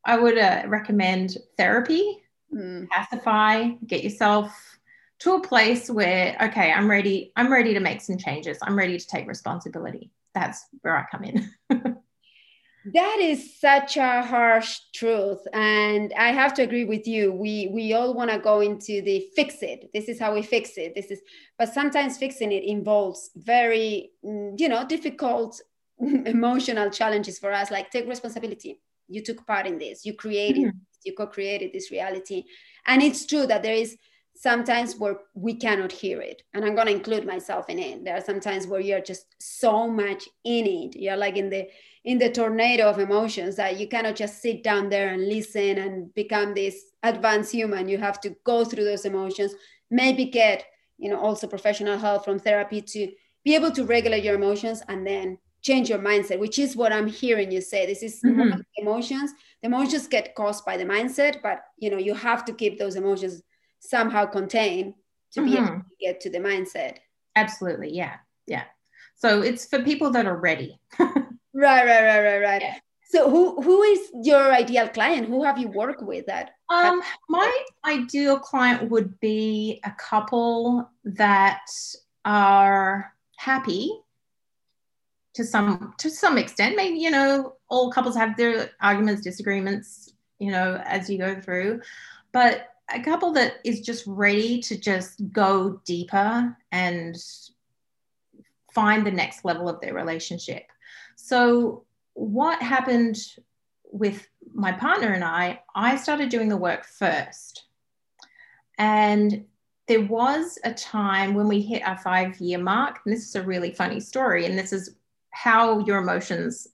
I 0.05 0.17
would 0.17 0.37
uh, 0.37 0.63
recommend 0.67 1.37
therapy, 1.57 2.23
mm. 2.53 2.87
pacify, 2.89 3.69
get 3.85 4.03
yourself 4.03 4.76
to 5.19 5.33
a 5.35 5.41
place 5.41 5.89
where 5.89 6.37
okay, 6.41 6.71
I'm 6.71 6.89
ready. 6.89 7.31
I'm 7.35 7.51
ready 7.51 7.73
to 7.73 7.79
make 7.79 8.01
some 8.01 8.17
changes. 8.17 8.57
I'm 8.61 8.77
ready 8.77 8.97
to 8.97 9.07
take 9.07 9.27
responsibility. 9.27 10.11
That's 10.33 10.65
where 10.81 10.97
I 10.97 11.05
come 11.11 11.23
in. 11.23 11.49
that 12.93 13.19
is 13.19 13.59
such 13.59 13.97
a 13.97 14.21
harsh 14.21 14.79
truth 14.93 15.45
and 15.53 16.13
i 16.17 16.31
have 16.31 16.53
to 16.53 16.61
agree 16.61 16.85
with 16.85 17.07
you 17.07 17.31
we 17.31 17.69
we 17.73 17.93
all 17.93 18.13
want 18.13 18.31
to 18.31 18.37
go 18.37 18.61
into 18.61 19.01
the 19.01 19.27
fix 19.35 19.61
it 19.61 19.89
this 19.93 20.07
is 20.07 20.19
how 20.19 20.33
we 20.33 20.41
fix 20.41 20.77
it 20.77 20.95
this 20.95 21.07
is 21.07 21.19
but 21.57 21.73
sometimes 21.73 22.17
fixing 22.17 22.51
it 22.51 22.63
involves 22.63 23.31
very 23.35 24.11
mm, 24.23 24.57
you 24.59 24.69
know 24.69 24.85
difficult 24.87 25.59
emotional 25.99 26.89
challenges 26.89 27.39
for 27.39 27.51
us 27.51 27.71
like 27.71 27.91
take 27.91 28.07
responsibility 28.07 28.79
you 29.07 29.21
took 29.21 29.45
part 29.45 29.65
in 29.65 29.77
this 29.77 30.05
you 30.05 30.13
created 30.13 30.67
mm-hmm. 30.67 30.77
you 31.03 31.13
co-created 31.13 31.73
this 31.73 31.91
reality 31.91 32.43
and 32.85 33.01
it's 33.01 33.25
true 33.25 33.45
that 33.45 33.63
there 33.63 33.75
is 33.75 33.97
sometimes 34.39 34.95
where 34.95 35.17
we 35.33 35.55
cannot 35.55 35.91
hear 35.91 36.21
it. 36.21 36.43
And 36.53 36.63
i'm 36.63 36.75
going 36.75 36.87
to 36.87 36.93
include 36.93 37.25
myself 37.25 37.69
in 37.69 37.79
it. 37.79 38.03
There 38.03 38.15
are 38.15 38.21
sometimes 38.21 38.67
where 38.67 38.81
you're 38.81 39.01
just 39.01 39.25
so 39.39 39.87
much 39.87 40.23
in 40.43 40.65
it. 40.65 40.95
You're 40.95 41.17
like 41.17 41.37
in 41.37 41.49
the 41.49 41.67
in 42.05 42.17
the 42.17 42.31
tornado 42.31 42.89
of 42.89 42.99
emotions 42.99 43.57
that 43.57 43.77
you 43.77 43.87
cannot 43.87 44.15
just 44.15 44.41
sit 44.41 44.63
down 44.63 44.89
there 44.89 45.09
and 45.09 45.27
listen 45.27 45.77
and 45.77 46.13
become 46.13 46.53
this 46.53 46.85
advanced 47.03 47.51
human. 47.51 47.89
You 47.89 47.97
have 47.97 48.21
to 48.21 48.35
go 48.45 48.63
through 48.63 48.85
those 48.85 49.05
emotions 49.05 49.53
maybe 49.89 50.25
get 50.25 50.65
you 50.97 51.09
know 51.09 51.19
also 51.19 51.47
professional 51.47 51.97
help 51.97 52.25
from 52.25 52.39
therapy 52.39 52.81
to 52.81 53.11
be 53.43 53.55
able 53.55 53.71
to 53.71 53.85
regulate 53.85 54.23
your 54.23 54.35
emotions 54.35 54.81
and 54.89 55.05
then 55.05 55.37
change 55.61 55.89
your 55.89 55.99
mindset 55.99 56.39
which 56.39 56.59
is 56.59 56.75
what 56.75 56.93
i'm 56.93 57.07
hearing 57.07 57.51
you 57.51 57.61
say. 57.61 57.85
This 57.85 58.03
is 58.03 58.21
mm-hmm. 58.21 58.59
emotions. 58.77 59.31
The 59.61 59.67
emotions 59.67 60.07
get 60.07 60.35
caused 60.35 60.65
by 60.65 60.77
the 60.77 60.85
mindset 60.85 61.41
but 61.41 61.61
you 61.77 61.89
know 61.89 61.97
you 61.97 62.13
have 62.13 62.45
to 62.45 62.53
keep 62.53 62.77
those 62.77 62.95
emotions 62.95 63.41
somehow 63.79 64.25
contain 64.25 64.93
to 65.31 65.41
mm-hmm. 65.41 65.49
be 65.49 65.57
able 65.57 65.67
to 65.67 65.83
get 65.99 66.21
to 66.21 66.29
the 66.29 66.39
mindset 66.39 66.97
absolutely 67.35 67.91
yeah 67.93 68.15
yeah 68.45 68.63
so 69.15 69.41
it's 69.41 69.65
for 69.65 69.83
people 69.83 70.11
that 70.11 70.25
are 70.25 70.37
ready 70.37 70.79
Right, 71.57 71.87
right, 71.87 72.03
right, 72.03 72.23
right, 72.23 72.41
right. 72.41 72.61
Yeah. 72.61 72.75
So 73.09 73.31
who 73.31 73.59
who 73.63 73.81
is 73.81 74.11
your 74.21 74.53
ideal 74.53 74.87
client? 74.89 75.27
Who 75.27 75.43
have 75.43 75.57
you 75.57 75.69
worked 75.69 76.03
with 76.03 76.27
that? 76.27 76.51
Um, 76.69 77.01
my 77.29 77.63
ideal 77.83 78.37
client 78.37 78.91
would 78.91 79.19
be 79.19 79.79
a 79.83 79.91
couple 79.97 80.87
that 81.03 81.65
are 82.25 83.11
happy 83.37 83.91
to 85.33 85.43
some 85.43 85.95
to 85.97 86.11
some 86.11 86.37
extent. 86.37 86.75
Maybe 86.75 86.99
you 86.99 87.09
know 87.09 87.55
all 87.69 87.91
couples 87.91 88.15
have 88.15 88.37
their 88.37 88.69
arguments, 88.79 89.23
disagreements, 89.23 90.13
you 90.37 90.51
know, 90.51 90.79
as 90.85 91.09
you 91.09 91.17
go 91.17 91.41
through, 91.41 91.81
but 92.33 92.67
a 92.93 93.01
couple 93.01 93.33
that 93.33 93.55
is 93.63 93.81
just 93.81 94.05
ready 94.07 94.59
to 94.61 94.77
just 94.77 95.21
go 95.31 95.81
deeper 95.85 96.55
and 96.71 97.17
find 98.73 99.05
the 99.05 99.11
next 99.11 99.43
level 99.43 99.67
of 99.67 99.81
their 99.81 99.93
relationship. 99.93 100.63
So, 101.15 101.85
what 102.13 102.61
happened 102.61 103.17
with 103.91 104.27
my 104.53 104.71
partner 104.71 105.13
and 105.13 105.23
I, 105.23 105.61
I 105.75 105.95
started 105.97 106.29
doing 106.29 106.49
the 106.49 106.57
work 106.57 106.85
first. 106.85 107.65
And 108.77 109.45
there 109.87 110.01
was 110.01 110.59
a 110.63 110.73
time 110.73 111.33
when 111.33 111.47
we 111.47 111.61
hit 111.61 111.87
our 111.87 111.97
five 111.97 112.39
year 112.39 112.57
mark. 112.57 112.99
And 113.05 113.13
this 113.15 113.27
is 113.27 113.35
a 113.35 113.43
really 113.43 113.71
funny 113.71 113.99
story. 113.99 114.45
And 114.45 114.57
this 114.57 114.73
is 114.73 114.95
how 115.31 115.79
your 115.79 115.99
emotions 115.99 116.67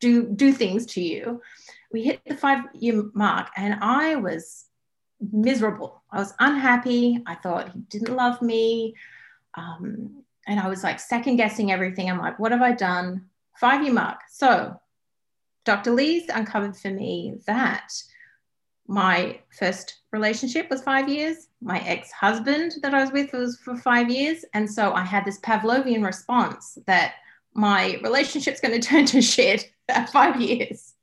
do, 0.00 0.26
do 0.26 0.52
things 0.52 0.86
to 0.86 1.00
you. 1.00 1.40
We 1.92 2.02
hit 2.04 2.20
the 2.26 2.36
five 2.36 2.64
year 2.74 3.04
mark, 3.14 3.48
and 3.56 3.78
I 3.80 4.16
was 4.16 4.65
miserable. 5.20 6.02
I 6.10 6.18
was 6.18 6.34
unhappy. 6.38 7.22
I 7.26 7.34
thought 7.34 7.70
he 7.70 7.80
didn't 7.80 8.14
love 8.14 8.40
me. 8.42 8.94
Um, 9.54 10.22
and 10.46 10.60
I 10.60 10.68
was 10.68 10.82
like 10.82 11.00
second 11.00 11.36
guessing 11.36 11.72
everything. 11.72 12.10
I'm 12.10 12.18
like, 12.18 12.38
what 12.38 12.52
have 12.52 12.62
I 12.62 12.72
done? 12.72 13.26
Five 13.58 13.82
year 13.82 13.92
mark. 13.92 14.20
So 14.30 14.78
Dr. 15.64 15.92
Lise 15.92 16.28
uncovered 16.28 16.76
for 16.76 16.90
me 16.90 17.38
that 17.46 17.92
my 18.86 19.40
first 19.58 20.02
relationship 20.12 20.70
was 20.70 20.82
five 20.82 21.08
years. 21.08 21.48
My 21.60 21.80
ex 21.80 22.12
husband 22.12 22.74
that 22.82 22.94
I 22.94 23.00
was 23.00 23.10
with 23.10 23.32
was 23.32 23.58
for 23.58 23.76
five 23.76 24.10
years. 24.10 24.44
And 24.54 24.70
so 24.70 24.92
I 24.92 25.02
had 25.02 25.24
this 25.24 25.40
Pavlovian 25.40 26.04
response 26.04 26.78
that 26.86 27.14
my 27.54 27.98
relationship's 28.02 28.60
going 28.60 28.80
to 28.80 28.88
turn 28.88 29.06
to 29.06 29.20
shit 29.20 29.72
at 29.88 30.10
five 30.10 30.40
years 30.40 30.95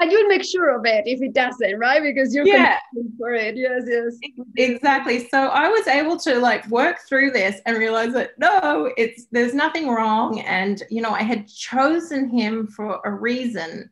and 0.00 0.10
you'll 0.10 0.28
make 0.28 0.44
sure 0.44 0.76
of 0.76 0.84
it 0.84 1.04
if 1.06 1.22
it 1.22 1.32
doesn't 1.32 1.78
right? 1.78 2.02
Because 2.02 2.34
you're 2.34 2.46
yeah. 2.46 2.78
for 3.18 3.32
it. 3.32 3.56
Yes 3.56 3.84
yes. 3.86 4.18
Exactly. 4.56 5.28
So 5.28 5.48
i 5.48 5.68
was 5.68 5.86
able 5.86 6.18
to 6.20 6.38
like 6.38 6.66
work 6.68 6.98
through 7.08 7.30
this 7.30 7.60
and 7.66 7.76
realize 7.76 8.12
that 8.14 8.38
no 8.38 8.92
it's 8.96 9.26
there's 9.30 9.54
nothing 9.54 9.88
wrong. 9.88 10.40
And 10.40 10.82
you 10.90 11.02
know 11.02 11.10
i 11.10 11.22
had 11.22 11.48
chosen 11.48 12.28
him 12.28 12.66
for 12.66 13.00
a 13.04 13.10
reason 13.10 13.88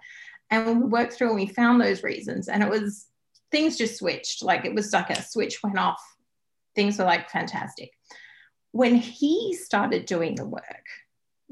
and 0.50 0.80
we 0.80 0.86
worked 0.86 1.14
through 1.14 1.28
and 1.28 1.36
we 1.36 1.46
found 1.46 1.80
those 1.80 2.02
reasons. 2.02 2.48
And 2.48 2.62
it 2.62 2.68
was 2.68 3.06
things 3.50 3.78
just 3.78 3.98
switched. 3.98 4.42
Like 4.42 4.64
it 4.64 4.74
was 4.74 4.92
like 4.92 5.10
a 5.10 5.22
switch 5.22 5.62
went 5.62 5.78
off. 5.78 6.02
Things 6.74 6.98
were 6.98 7.04
like 7.04 7.30
fantastic. 7.30 7.92
When 8.72 8.94
he 8.96 9.54
started 9.54 10.06
doing 10.06 10.34
the 10.34 10.46
work 10.46 10.86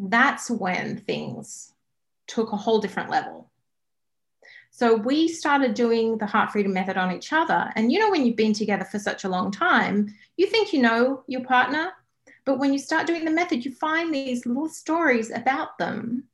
that's 0.08 0.50
when 0.50 0.96
things 0.96 1.72
took 2.26 2.52
a 2.52 2.56
whole 2.56 2.78
different 2.80 3.10
level. 3.10 3.49
So 4.80 4.94
we 4.94 5.28
started 5.28 5.74
doing 5.74 6.16
the 6.16 6.24
heart 6.24 6.52
freedom 6.52 6.72
method 6.72 6.96
on 6.96 7.12
each 7.12 7.34
other. 7.34 7.70
And 7.76 7.92
you 7.92 7.98
know, 7.98 8.10
when 8.10 8.24
you've 8.24 8.36
been 8.36 8.54
together 8.54 8.86
for 8.86 8.98
such 8.98 9.24
a 9.24 9.28
long 9.28 9.50
time, 9.50 10.08
you 10.38 10.46
think 10.46 10.72
you 10.72 10.80
know 10.80 11.22
your 11.26 11.44
partner. 11.44 11.92
But 12.46 12.58
when 12.58 12.72
you 12.72 12.78
start 12.78 13.06
doing 13.06 13.26
the 13.26 13.30
method, 13.30 13.62
you 13.62 13.74
find 13.74 14.14
these 14.14 14.46
little 14.46 14.70
stories 14.70 15.30
about 15.32 15.76
them 15.76 16.24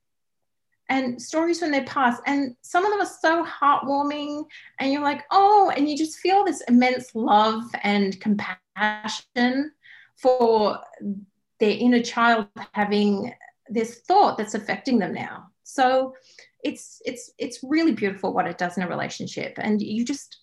and 0.88 1.20
stories 1.20 1.58
from 1.58 1.72
their 1.72 1.86
past. 1.86 2.22
And 2.24 2.54
some 2.60 2.84
of 2.86 2.92
them 2.92 3.00
are 3.00 3.18
so 3.20 3.44
heartwarming. 3.44 4.44
And 4.78 4.92
you're 4.92 5.02
like, 5.02 5.24
oh, 5.32 5.72
and 5.76 5.90
you 5.90 5.98
just 5.98 6.20
feel 6.20 6.44
this 6.44 6.62
immense 6.68 7.16
love 7.16 7.64
and 7.82 8.16
compassion 8.20 9.72
for 10.14 10.78
their 11.58 11.76
inner 11.76 12.00
child 12.00 12.46
having 12.74 13.34
this 13.68 14.02
thought 14.02 14.38
that's 14.38 14.54
affecting 14.54 15.00
them 15.00 15.14
now. 15.14 15.50
So 15.66 16.14
it's 16.62 17.02
it's 17.04 17.32
it's 17.38 17.58
really 17.62 17.92
beautiful 17.92 18.32
what 18.32 18.46
it 18.46 18.56
does 18.56 18.76
in 18.76 18.84
a 18.84 18.88
relationship. 18.88 19.54
And 19.58 19.82
you 19.82 20.04
just 20.04 20.38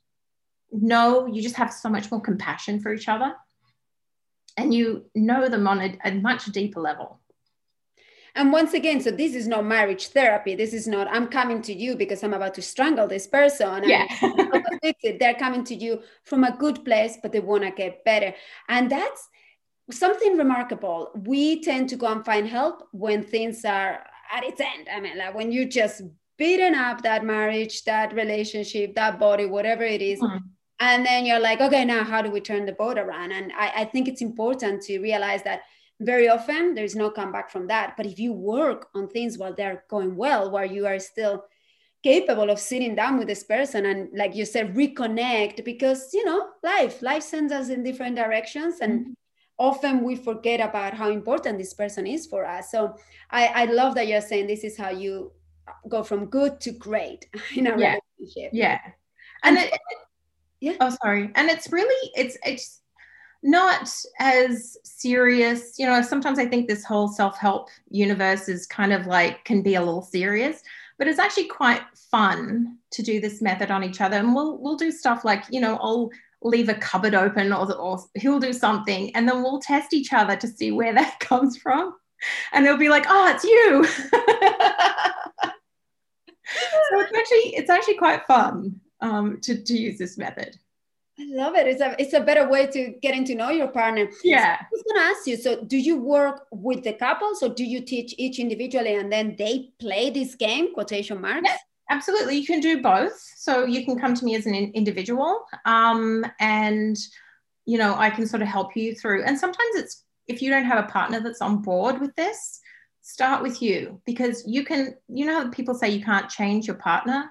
know 0.72 1.28
you 1.28 1.42
just 1.42 1.56
have 1.56 1.72
so 1.72 1.90
much 1.90 2.12
more 2.12 2.22
compassion 2.22 2.82
for 2.82 2.94
each 2.94 3.08
other 3.08 3.34
and 4.58 4.74
you 4.74 5.06
know 5.16 5.48
them 5.48 5.66
on 5.68 5.80
a, 5.80 5.98
a 6.04 6.12
much 6.12 6.46
deeper 6.48 6.82
level. 6.82 7.20
And 8.36 8.52
once 8.52 8.74
again, 8.74 9.00
so 9.00 9.12
this 9.12 9.34
is 9.34 9.48
not 9.48 9.64
marriage 9.64 10.08
therapy. 10.08 10.56
This 10.56 10.74
is 10.74 10.88
not, 10.88 11.08
I'm 11.08 11.28
coming 11.28 11.62
to 11.62 11.74
you 11.74 11.96
because 11.96 12.24
I'm 12.24 12.34
about 12.34 12.56
to 12.56 12.64
strangle 12.64 13.08
this 13.08 13.28
person. 13.28 13.84
Yeah. 13.86 14.08
They're 15.20 15.36
coming 15.36 15.64
to 15.66 15.76
you 15.76 16.02
from 16.24 16.44
a 16.44 16.58
good 16.58 16.84
place, 16.84 17.20
but 17.22 17.32
they 17.32 17.40
want 17.40 17.64
to 17.64 17.70
get 17.70 18.04
better. 18.04 18.34
And 18.68 18.90
that's 18.90 19.30
something 19.92 20.36
remarkable. 20.36 21.12
We 21.14 21.62
tend 21.62 21.90
to 21.90 21.96
go 21.96 22.08
and 22.08 22.26
find 22.26 22.48
help 22.48 22.88
when 22.92 23.22
things 23.22 23.64
are 23.66 24.04
at 24.34 24.44
its 24.44 24.60
end. 24.60 24.88
I 24.94 25.00
mean, 25.00 25.18
like 25.18 25.36
when 25.36 25.52
you 25.52 25.66
just 25.66 26.02
beaten 26.38 26.76
up 26.76 27.04
that 27.04 27.24
marriage, 27.24 27.84
that 27.84 28.14
relationship, 28.14 28.96
that 28.96 29.20
body, 29.20 29.46
whatever 29.46 29.84
it 29.84 30.02
is, 30.02 30.20
mm-hmm. 30.20 30.38
And 30.80 31.06
then 31.06 31.26
you're 31.26 31.40
like, 31.40 31.62
okay, 31.62 31.86
now 31.86 32.04
how 32.04 32.22
do 32.22 32.30
we 32.30 32.42
turn 32.42 32.66
the 32.66 32.74
boat 32.74 32.98
around? 32.98 33.32
And 33.32 33.54
I, 33.58 33.72
I 33.78 33.86
think 33.86 34.10
it's 34.10 34.22
important 34.22 34.82
to 34.84 35.00
realize 35.00 35.42
that 35.44 35.62
very 36.02 36.28
often 36.28 36.74
there's 36.74 36.96
no 36.96 37.10
comeback 37.10 37.50
from 37.50 37.68
that. 37.68 37.96
But 37.96 38.06
if 38.06 38.20
you 38.20 38.34
work 38.34 38.90
on 38.94 39.08
things 39.08 39.38
while 39.38 39.54
they're 39.54 39.86
going 39.90 40.18
well, 40.18 40.52
while 40.52 40.70
you 40.70 40.86
are 40.86 41.00
still 41.00 41.46
capable 42.04 42.50
of 42.50 42.60
sitting 42.60 42.96
down 42.96 43.18
with 43.18 43.30
this 43.30 43.46
person 43.46 43.86
and 43.86 44.10
like 44.14 44.36
you 44.36 44.44
said 44.44 44.76
reconnect 44.76 45.64
because 45.64 46.14
you 46.14 46.26
know 46.26 46.50
life 46.62 47.02
life 47.02 47.24
sends 47.24 47.54
us 47.54 47.70
in 47.70 47.82
different 47.82 48.18
directions 48.18 48.80
and 48.82 49.00
mm-hmm. 49.00 49.12
Often 49.64 50.04
we 50.04 50.16
forget 50.16 50.60
about 50.60 50.94
how 50.94 51.10
important 51.10 51.58
this 51.58 51.74
person 51.74 52.06
is 52.06 52.28
for 52.28 52.46
us 52.46 52.70
so 52.70 52.96
i 53.32 53.48
i 53.62 53.66
love 53.66 53.96
that 53.96 54.08
you're 54.08 54.28
saying 54.30 54.46
this 54.46 54.64
is 54.64 54.78
how 54.78 54.90
you 54.90 55.32
go 55.88 56.04
from 56.04 56.26
good 56.26 56.60
to 56.60 56.72
great 56.72 57.28
in 57.56 57.68
a 57.68 57.78
yeah. 57.80 57.96
relationship 58.20 58.50
yeah 58.52 58.80
and, 59.44 59.58
and 59.58 59.68
it, 59.68 59.80
yeah 60.60 60.76
oh 60.82 60.96
sorry 61.02 61.32
and 61.36 61.50
it's 61.50 61.72
really 61.72 62.12
it's 62.16 62.38
it's 62.46 62.82
not 63.44 63.94
as 64.20 64.78
serious. 64.84 65.78
You 65.78 65.86
know, 65.86 66.02
sometimes 66.02 66.40
I 66.40 66.46
think 66.46 66.68
this 66.68 66.86
whole 66.86 67.10
self 67.10 67.38
help 67.38 67.70
universe 67.90 68.48
is 68.48 68.66
kind 68.66 68.94
of 68.94 69.06
like 69.06 69.44
can 69.44 69.62
be 69.62 69.76
a 69.76 69.82
little 69.82 70.02
serious, 70.02 70.64
but 70.98 71.08
it's 71.08 71.20
actually 71.20 71.48
quite 71.48 71.82
fun 72.10 72.78
to 72.92 73.04
do 73.04 73.20
this 73.20 73.42
method 73.42 73.70
on 73.70 73.84
each 73.84 74.00
other. 74.00 74.18
And 74.18 74.34
we'll 74.34 74.58
we'll 74.60 74.78
do 74.78 74.92
stuff 74.92 75.26
like 75.26 75.44
you 75.50 75.60
know 75.60 75.78
I'll 75.82 76.10
leave 76.44 76.70
a 76.70 76.76
cupboard 76.76 77.16
open 77.16 77.52
or, 77.52 77.72
or 77.74 78.00
he'll 78.16 78.40
do 78.40 78.54
something, 78.54 79.16
and 79.16 79.28
then 79.28 79.42
we'll 79.42 79.60
test 79.60 79.94
each 79.94 80.14
other 80.14 80.36
to 80.36 80.48
see 80.48 80.72
where 80.72 80.94
that 81.00 81.20
comes 81.20 81.58
from, 81.58 81.96
and 82.52 82.66
they'll 82.66 82.78
be 82.78 82.90
like, 82.90 83.06
oh, 83.08 83.28
it's 83.34 83.44
you. 83.44 83.86
so 86.90 87.00
it's 87.00 87.18
actually 87.18 87.56
it's 87.56 87.70
actually 87.70 87.98
quite 87.98 88.26
fun 88.26 88.80
um, 89.02 89.40
to 89.42 89.62
to 89.64 89.74
use 89.74 89.98
this 89.98 90.18
method. 90.18 90.58
I 91.20 91.26
love 91.28 91.56
it. 91.56 91.68
It's 91.68 91.82
a 91.82 91.96
it's 92.00 92.14
a 92.14 92.22
better 92.22 92.50
way 92.50 92.66
to 92.68 92.96
getting 93.02 93.24
to 93.26 93.36
know 93.36 93.50
your 93.50 93.68
partner. 93.68 94.10
Yeah. 94.24 94.58
So 94.58 94.64
I 94.64 94.68
was 94.72 94.84
gonna 94.88 95.06
ask 95.12 95.28
you. 95.28 95.38
So 95.38 95.64
do 95.64 95.78
you 95.78 95.98
work 95.98 96.48
with 96.52 96.84
the 96.84 96.94
couples 96.94 97.44
or 97.44 97.50
do 97.50 97.64
you 97.64 97.82
teach 97.82 98.16
each 98.18 98.40
individually 98.40 98.96
and 98.96 99.12
then 99.12 99.36
they 99.38 99.70
play 99.80 100.10
this 100.10 100.34
game, 100.36 100.74
quotation 100.74 101.22
marks? 101.22 101.52
Absolutely. 101.90 102.38
You 102.38 102.46
can 102.46 102.60
do 102.60 102.82
both. 102.82 103.20
So 103.36 103.66
you 103.66 103.86
can 103.86 104.00
come 104.00 104.14
to 104.16 104.26
me 104.26 104.36
as 104.36 104.46
an 104.46 104.56
individual. 104.56 105.46
Um, 105.66 106.26
and 106.40 106.98
you 107.66 107.78
know, 107.78 107.96
I 107.96 108.10
can 108.10 108.28
sort 108.28 108.42
of 108.42 108.48
help 108.48 108.76
you 108.76 108.94
through. 108.94 109.24
And 109.24 109.40
sometimes 109.40 109.76
it's 109.76 110.04
if 110.28 110.42
you 110.42 110.50
don't 110.50 110.66
have 110.66 110.84
a 110.84 110.88
partner 110.88 111.20
that's 111.20 111.42
on 111.42 111.62
board 111.62 112.00
with 112.00 112.16
this, 112.16 112.60
start 113.02 113.42
with 113.42 113.62
you 113.62 114.02
because 114.06 114.44
you 114.48 114.64
can, 114.64 114.96
you 115.08 115.26
know, 115.26 115.50
people 115.50 115.74
say 115.74 115.90
you 115.90 116.04
can't 116.04 116.30
change 116.30 116.68
your 116.68 116.78
partner. 116.78 117.30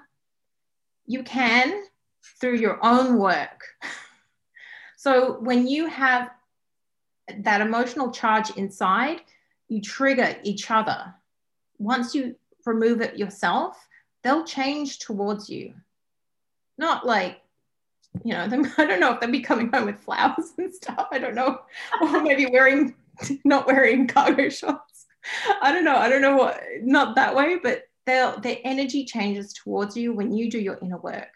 You 1.07 1.23
can, 1.23 1.85
through 2.41 2.57
your 2.57 2.79
own 2.85 3.19
work. 3.19 3.62
So 5.03 5.41
when 5.41 5.67
you 5.67 5.88
have 5.88 6.31
that 7.38 7.61
emotional 7.61 8.12
charge 8.12 8.51
inside, 8.51 9.23
you 9.67 9.81
trigger 9.81 10.37
each 10.45 10.71
other. 10.71 11.12
Once 11.79 12.15
you 12.15 12.37
remove 12.65 13.01
it 13.01 13.19
yourself, 13.19 13.85
they'll 14.22 14.44
change 14.44 14.98
towards 14.98 15.48
you. 15.48 15.74
Not 16.78 17.06
like, 17.06 17.40
you 18.24 18.32
know, 18.32 18.40
I 18.78 18.85
don't 18.87 19.00
know 19.00 19.12
if 19.12 19.20
they'll 19.20 19.30
be 19.30 19.40
coming 19.40 19.70
home 19.70 19.87
with 19.87 20.00
flowers 20.00 20.52
and 20.58 20.74
stuff. 20.74 21.08
I 21.12 21.18
don't 21.18 21.35
know. 21.35 21.61
Or 22.02 22.22
maybe 22.22 22.46
wearing, 22.46 22.94
not 23.44 23.66
wearing 23.66 24.06
cargo 24.06 24.48
shorts. 24.48 25.06
I 25.61 25.72
don't 25.72 25.85
know. 25.85 25.96
I 25.96 26.08
don't 26.08 26.22
know 26.22 26.37
what, 26.37 26.61
not 26.82 27.14
that 27.16 27.35
way, 27.35 27.58
but 27.62 27.85
they'll, 28.06 28.40
their 28.40 28.58
energy 28.64 29.04
changes 29.04 29.52
towards 29.52 29.96
you 29.96 30.12
when 30.12 30.32
you 30.32 30.50
do 30.50 30.58
your 30.58 30.78
inner 30.82 30.98
work. 30.98 31.30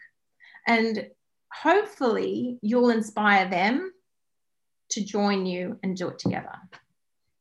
And 0.67 1.09
hopefully, 1.53 2.59
you'll 2.61 2.89
inspire 2.89 3.49
them 3.49 3.91
to 4.89 5.03
join 5.03 5.45
you 5.45 5.79
and 5.83 5.95
do 5.95 6.09
it 6.09 6.19
together. 6.19 6.53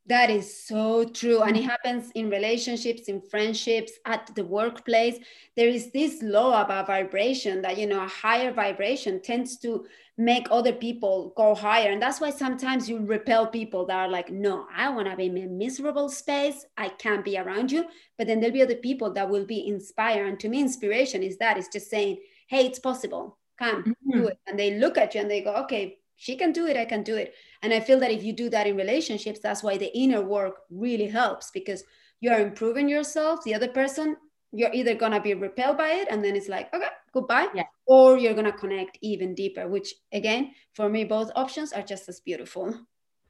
That 0.09 0.31
is 0.31 0.65
so 0.65 1.05
true. 1.05 1.43
And 1.43 1.57
it 1.57 1.65
happens 1.65 2.13
in 2.15 2.31
relationships, 2.31 3.09
in 3.09 3.21
friendships, 3.21 3.93
at 4.05 4.31
the 4.37 4.45
workplace. 4.45 5.19
There 5.57 5.69
is 5.69 5.91
this 5.91 6.23
law 6.23 6.63
about 6.63 6.87
vibration 6.87 7.63
that, 7.63 7.77
you 7.77 7.89
know, 7.89 8.05
a 8.05 8.09
higher 8.09 8.53
vibration 8.53 9.21
tends 9.21 9.57
to 9.59 9.85
make 10.17 10.47
other 10.51 10.73
people 10.73 11.33
go 11.37 11.57
higher. 11.57 11.91
And 11.91 12.01
that's 12.01 12.21
why 12.21 12.31
sometimes 12.31 12.89
you 12.89 13.05
repel 13.05 13.49
people 13.49 13.85
that 13.87 13.97
are 13.97 14.09
like, 14.09 14.31
no, 14.31 14.67
I 14.75 14.89
want 14.91 15.09
to 15.09 15.17
be 15.17 15.27
in 15.27 15.37
a 15.39 15.47
miserable 15.47 16.09
space. 16.09 16.65
I 16.77 16.89
can't 16.89 17.25
be 17.25 17.37
around 17.37 17.73
you. 17.73 17.87
But 18.17 18.29
then 18.29 18.39
there'll 18.39 18.55
be 18.55 18.63
other 18.63 18.77
people 18.77 19.13
that 19.15 19.29
will 19.29 19.45
be 19.45 19.67
inspired. 19.67 20.29
And 20.29 20.39
to 20.41 20.49
me, 20.49 20.61
inspiration 20.61 21.25
is 21.25 21.37
that 21.39 21.59
it's 21.59 21.69
just 21.69 21.91
saying, 21.91 22.19
hey, 22.47 22.67
it's 22.67 22.79
possible. 22.79 23.39
Come, 23.59 23.83
mm-hmm. 23.83 24.11
do 24.13 24.29
it. 24.29 24.39
And 24.47 24.59
they 24.59 24.79
look 24.79 24.97
at 24.97 25.15
you 25.15 25.21
and 25.21 25.31
they 25.31 25.41
go, 25.41 25.55
okay, 25.65 25.99
she 26.17 26.37
can 26.37 26.53
do 26.53 26.67
it, 26.67 26.77
I 26.77 26.85
can 26.85 27.03
do 27.03 27.17
it. 27.17 27.35
And 27.63 27.73
I 27.73 27.81
feel 27.81 28.01
that 28.01 28.11
if 28.11 28.25
you 28.25 28.33
do 28.33 28.49
that 28.51 28.67
in 28.67 28.77
relationships, 28.77 29.41
that's 29.43 29.63
why 29.63 29.77
the 29.77 29.97
inner 29.97 30.23
work 30.23 30.63
really 30.71 31.07
helps 31.07 31.51
because 31.51 31.85
you're 32.21 32.41
improving 32.41 32.89
yourself. 32.89 33.45
The 33.45 33.55
other 33.55 33.69
person, 33.69 34.17
you're 34.53 34.73
either 34.73 34.95
gonna 34.95 35.21
be 35.21 35.35
repelled 35.35 35.77
by 35.77 35.91
it 35.91 36.09
and 36.11 36.25
then 36.25 36.35
it's 36.35 36.49
like, 36.49 36.73
okay, 36.75 36.89
goodbye. 37.13 37.49
Yeah. 37.55 37.65
Or 37.87 38.17
you're 38.17 38.35
gonna 38.35 38.53
connect 38.53 38.99
even 39.03 39.35
deeper, 39.35 39.69
which 39.69 39.95
again, 40.13 40.53
for 40.75 40.89
me, 40.89 41.05
both 41.05 41.31
options 41.37 41.73
are 41.73 41.83
just 41.83 42.09
as 42.09 42.21
beautiful. 42.21 42.75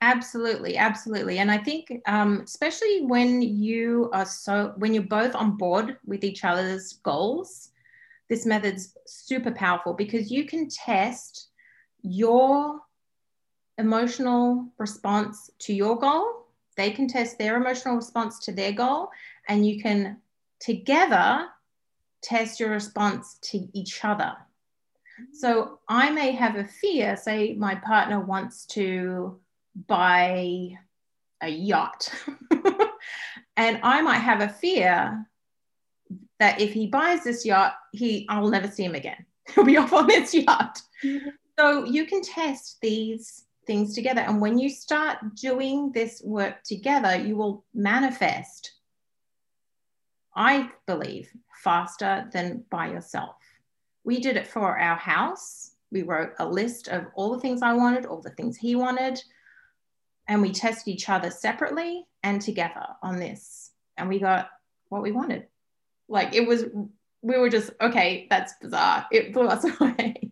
Absolutely, 0.03 0.77
absolutely. 0.77 1.39
And 1.39 1.51
I 1.51 1.59
think, 1.59 1.91
um, 2.07 2.43
especially 2.45 3.03
when 3.07 3.41
you 3.41 4.11
are 4.13 4.27
so, 4.27 4.75
when 4.77 4.93
you're 4.93 5.03
both 5.03 5.35
on 5.35 5.57
board 5.57 5.97
with 6.05 6.23
each 6.23 6.45
other's 6.45 6.95
goals, 7.03 7.71
this 8.29 8.45
method's 8.45 8.97
super 9.07 9.51
powerful 9.51 9.95
because 9.95 10.31
you 10.31 10.45
can 10.45 10.69
test 10.69 11.49
your 12.03 12.81
emotional 13.79 14.69
response 14.79 15.51
to 15.61 15.75
your 15.75 15.99
goal. 15.99 16.47
They 16.77 16.91
can 16.91 17.09
test 17.09 17.39
their 17.39 17.57
emotional 17.57 17.97
response 17.97 18.39
to 18.41 18.53
their 18.53 18.73
goal, 18.73 19.11
and 19.49 19.67
you 19.67 19.81
can 19.83 20.19
together 20.61 21.47
test 22.23 22.61
your 22.61 22.71
response 22.71 23.39
to 23.43 23.69
each 23.73 24.05
other. 24.05 24.33
So 25.33 25.79
I 25.89 26.11
may 26.11 26.33
have 26.33 26.57
a 26.57 26.65
fear, 26.65 27.17
say 27.17 27.55
my 27.55 27.77
partner 27.77 28.21
wants 28.21 28.67
to 28.67 29.41
buy 29.87 30.73
a 31.41 31.49
yacht, 31.49 32.13
and 33.57 33.81
I 33.83 34.03
might 34.03 34.19
have 34.19 34.41
a 34.41 34.49
fear 34.49 35.27
that 36.39 36.61
if 36.61 36.73
he 36.73 36.87
buys 36.87 37.25
this 37.25 37.47
yacht, 37.47 37.75
he 37.93 38.27
I'll 38.29 38.49
never 38.49 38.69
see 38.69 38.85
him 38.85 38.95
again. 38.95 39.25
He'll 39.55 39.65
be 39.65 39.79
off 39.79 39.93
on 39.93 40.07
this 40.07 40.35
yacht. 40.35 40.83
Mm-hmm. 41.03 41.29
So 41.59 41.85
you 41.85 42.07
can 42.07 42.23
test 42.23 42.79
these 42.83 43.47
things 43.67 43.95
together. 43.95 44.21
And 44.21 44.41
when 44.41 44.59
you 44.59 44.69
start 44.69 45.19
doing 45.35 45.91
this 45.93 46.23
work 46.25 46.63
together, 46.65 47.17
you 47.17 47.37
will 47.37 47.65
manifest, 47.75 48.73
I 50.35 50.71
believe, 50.87 51.31
faster 51.63 52.29
than 52.33 52.65
by 52.71 52.89
yourself. 52.89 53.37
We 54.05 54.21
did 54.21 54.37
it 54.37 54.47
for 54.47 54.79
our 54.79 54.97
house. 54.97 55.73
We 55.91 56.03
wrote 56.03 56.33
a 56.39 56.49
list 56.49 56.89
of 56.89 57.07
all 57.15 57.33
the 57.33 57.41
things 57.41 57.63
I 57.63 57.73
wanted, 57.73 58.07
all 58.07 58.21
the 58.21 58.31
things 58.31 58.57
he 58.57 58.77
wanted, 58.77 59.23
and 60.29 60.43
we 60.43 60.53
tested 60.53 60.93
each 60.93 61.09
other 61.09 61.31
separately 61.31 62.07
and 62.23 62.41
together 62.41 62.87
on 63.03 63.19
this. 63.19 63.71
And 63.97 64.09
we 64.09 64.19
got 64.19 64.51
what 64.89 65.03
we 65.03 65.13
wanted. 65.13 65.47
Like 66.09 66.35
it 66.35 66.47
was, 66.47 66.65
we 67.23 67.39
were 67.39 67.49
just, 67.49 67.71
okay, 67.81 68.27
that's 68.29 68.55
bizarre. 68.61 69.07
It 69.11 69.33
blew 69.33 69.47
us 69.47 69.65
away. 69.81 70.26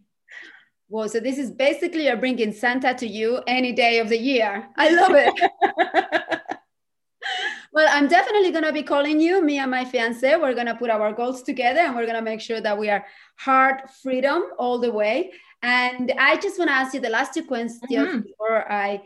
Well, 0.88 1.08
so 1.08 1.20
this 1.20 1.38
is 1.38 1.50
basically 1.50 2.06
you're 2.06 2.16
bringing 2.16 2.52
Santa 2.52 2.94
to 2.94 3.06
you 3.06 3.40
any 3.46 3.72
day 3.72 3.98
of 3.98 4.08
the 4.08 4.18
year. 4.18 4.68
I 4.76 4.90
love 4.90 5.12
it. 5.14 6.40
well, 7.72 7.88
I'm 7.90 8.08
definitely 8.08 8.50
going 8.50 8.64
to 8.64 8.72
be 8.72 8.82
calling 8.82 9.20
you, 9.20 9.42
me 9.42 9.58
and 9.58 9.70
my 9.70 9.84
fiance. 9.84 10.36
We're 10.36 10.54
going 10.54 10.66
to 10.66 10.74
put 10.74 10.90
our 10.90 11.12
goals 11.12 11.42
together 11.42 11.80
and 11.80 11.96
we're 11.96 12.06
going 12.06 12.18
to 12.18 12.22
make 12.22 12.40
sure 12.40 12.60
that 12.60 12.78
we 12.78 12.90
are 12.90 13.04
heart 13.36 13.90
freedom 14.02 14.42
all 14.58 14.78
the 14.78 14.90
way. 14.90 15.32
And 15.62 16.12
I 16.18 16.36
just 16.36 16.58
want 16.58 16.68
to 16.68 16.74
ask 16.74 16.94
you 16.94 17.00
the 17.00 17.08
last 17.08 17.32
two 17.32 17.44
questions 17.44 17.80
mm-hmm. 17.90 18.20
before 18.20 18.70
I 18.70 19.02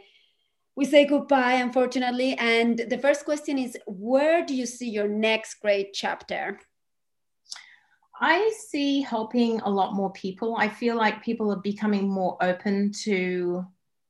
we 0.75 0.85
say 0.85 1.07
goodbye, 1.07 1.55
unfortunately. 1.55 2.37
And 2.39 2.79
the 2.79 2.99
first 2.99 3.25
question 3.25 3.59
is 3.59 3.77
where 3.87 4.47
do 4.47 4.55
you 4.55 4.65
see 4.65 4.89
your 4.89 5.09
next 5.09 5.55
great 5.61 5.93
chapter? 5.93 6.61
I 8.21 8.53
see 8.69 9.01
helping 9.01 9.61
a 9.61 9.71
lot 9.71 9.95
more 9.95 10.13
people. 10.13 10.57
I 10.57 10.69
feel 10.69 10.97
like 10.97 11.23
people 11.23 11.53
are 11.53 11.61
becoming 11.61 12.09
more 12.09 12.37
open 12.41 12.93
to 13.05 13.65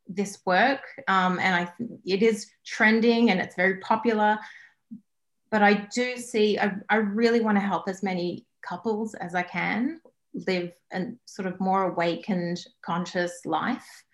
this 0.07 0.41
work, 0.47 0.81
um, 1.09 1.39
and 1.39 1.55
I 1.55 1.73
it 2.07 2.23
is 2.23 2.51
trending 2.65 3.31
and 3.31 3.41
it's 3.41 3.57
very 3.57 3.79
popular. 3.79 4.39
But 5.51 5.63
I 5.63 5.87
do 5.95 6.17
see 6.17 6.59
I, 6.59 6.73
I 6.89 6.97
really 6.97 7.41
want 7.41 7.57
to 7.57 7.61
help 7.61 7.89
as 7.89 8.03
many 8.03 8.47
couples 8.63 9.15
as 9.15 9.35
I 9.35 9.43
can 9.43 10.01
live 10.47 10.73
a 10.93 11.07
sort 11.25 11.49
of 11.49 11.61
more 11.61 11.91
awakened, 11.91 12.65
conscious 12.83 13.41
life. 13.45 14.05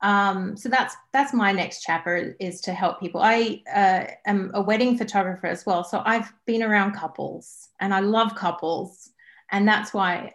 Um, 0.00 0.56
so 0.56 0.68
that's 0.68 0.94
that's 1.12 1.34
my 1.34 1.50
next 1.52 1.82
chapter 1.82 2.36
is 2.38 2.60
to 2.62 2.72
help 2.72 3.00
people. 3.00 3.20
I 3.20 3.62
uh, 3.74 4.04
am 4.26 4.50
a 4.54 4.62
wedding 4.62 4.96
photographer 4.96 5.46
as 5.46 5.66
well, 5.66 5.82
so 5.82 6.02
I've 6.04 6.32
been 6.46 6.62
around 6.62 6.92
couples 6.92 7.68
and 7.80 7.92
I 7.92 8.00
love 8.00 8.34
couples, 8.34 9.10
and 9.50 9.66
that's 9.66 9.92
why 9.92 10.34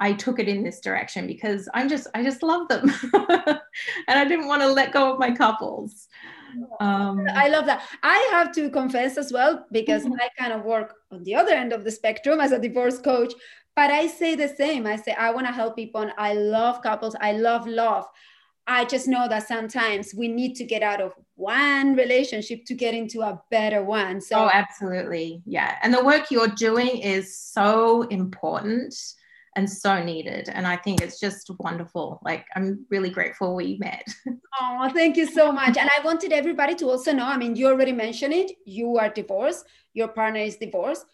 I 0.00 0.14
took 0.14 0.40
it 0.40 0.48
in 0.48 0.64
this 0.64 0.80
direction 0.80 1.28
because 1.28 1.68
I'm 1.74 1.88
just 1.88 2.08
I 2.14 2.24
just 2.24 2.42
love 2.42 2.66
them, 2.68 2.90
and 3.14 4.18
I 4.18 4.24
didn't 4.24 4.48
want 4.48 4.62
to 4.62 4.68
let 4.68 4.92
go 4.92 5.12
of 5.12 5.20
my 5.20 5.30
couples. 5.30 6.08
Um, 6.80 7.26
I 7.34 7.48
love 7.48 7.66
that. 7.66 7.82
I 8.02 8.28
have 8.32 8.52
to 8.52 8.70
confess 8.70 9.16
as 9.16 9.32
well 9.32 9.66
because 9.72 10.04
mm-hmm. 10.04 10.14
I 10.20 10.28
kind 10.38 10.52
of 10.52 10.64
work 10.64 10.94
on 11.10 11.24
the 11.24 11.34
other 11.34 11.52
end 11.52 11.72
of 11.72 11.84
the 11.84 11.90
spectrum 11.90 12.40
as 12.40 12.52
a 12.52 12.58
divorce 12.58 12.98
coach. 12.98 13.32
But 13.76 13.90
I 13.90 14.06
say 14.06 14.36
the 14.36 14.48
same. 14.48 14.86
I 14.86 14.96
say 14.96 15.12
I 15.12 15.30
want 15.30 15.46
to 15.46 15.52
help 15.52 15.74
people. 15.74 16.02
And 16.02 16.12
I 16.16 16.34
love 16.34 16.80
couples. 16.82 17.16
I 17.20 17.32
love 17.32 17.66
love. 17.66 18.06
I 18.66 18.84
just 18.84 19.08
know 19.08 19.28
that 19.28 19.46
sometimes 19.46 20.14
we 20.14 20.28
need 20.28 20.54
to 20.54 20.64
get 20.64 20.82
out 20.82 21.00
of 21.00 21.12
one 21.34 21.94
relationship 21.96 22.64
to 22.66 22.74
get 22.74 22.94
into 22.94 23.20
a 23.20 23.40
better 23.50 23.82
one. 23.82 24.20
So, 24.20 24.36
oh, 24.36 24.50
absolutely. 24.52 25.42
Yeah. 25.44 25.76
And 25.82 25.92
the 25.92 26.04
work 26.04 26.30
you're 26.30 26.48
doing 26.48 26.98
is 26.98 27.36
so 27.36 28.02
important 28.02 28.94
and 29.56 29.70
so 29.70 30.02
needed. 30.02 30.48
And 30.48 30.66
I 30.66 30.76
think 30.76 31.00
it's 31.00 31.20
just 31.20 31.50
wonderful. 31.60 32.20
Like, 32.24 32.46
I'm 32.56 32.86
really 32.90 33.10
grateful 33.10 33.54
we 33.54 33.76
met. 33.78 34.06
oh, 34.60 34.90
thank 34.92 35.16
you 35.16 35.26
so 35.26 35.52
much. 35.52 35.76
And 35.76 35.90
I 35.96 36.02
wanted 36.02 36.32
everybody 36.32 36.74
to 36.76 36.88
also 36.88 37.12
know 37.12 37.26
I 37.26 37.36
mean, 37.36 37.56
you 37.56 37.68
already 37.68 37.92
mentioned 37.92 38.32
it. 38.32 38.52
You 38.64 38.96
are 38.98 39.10
divorced, 39.10 39.66
your 39.92 40.08
partner 40.08 40.40
is 40.40 40.56
divorced 40.56 41.04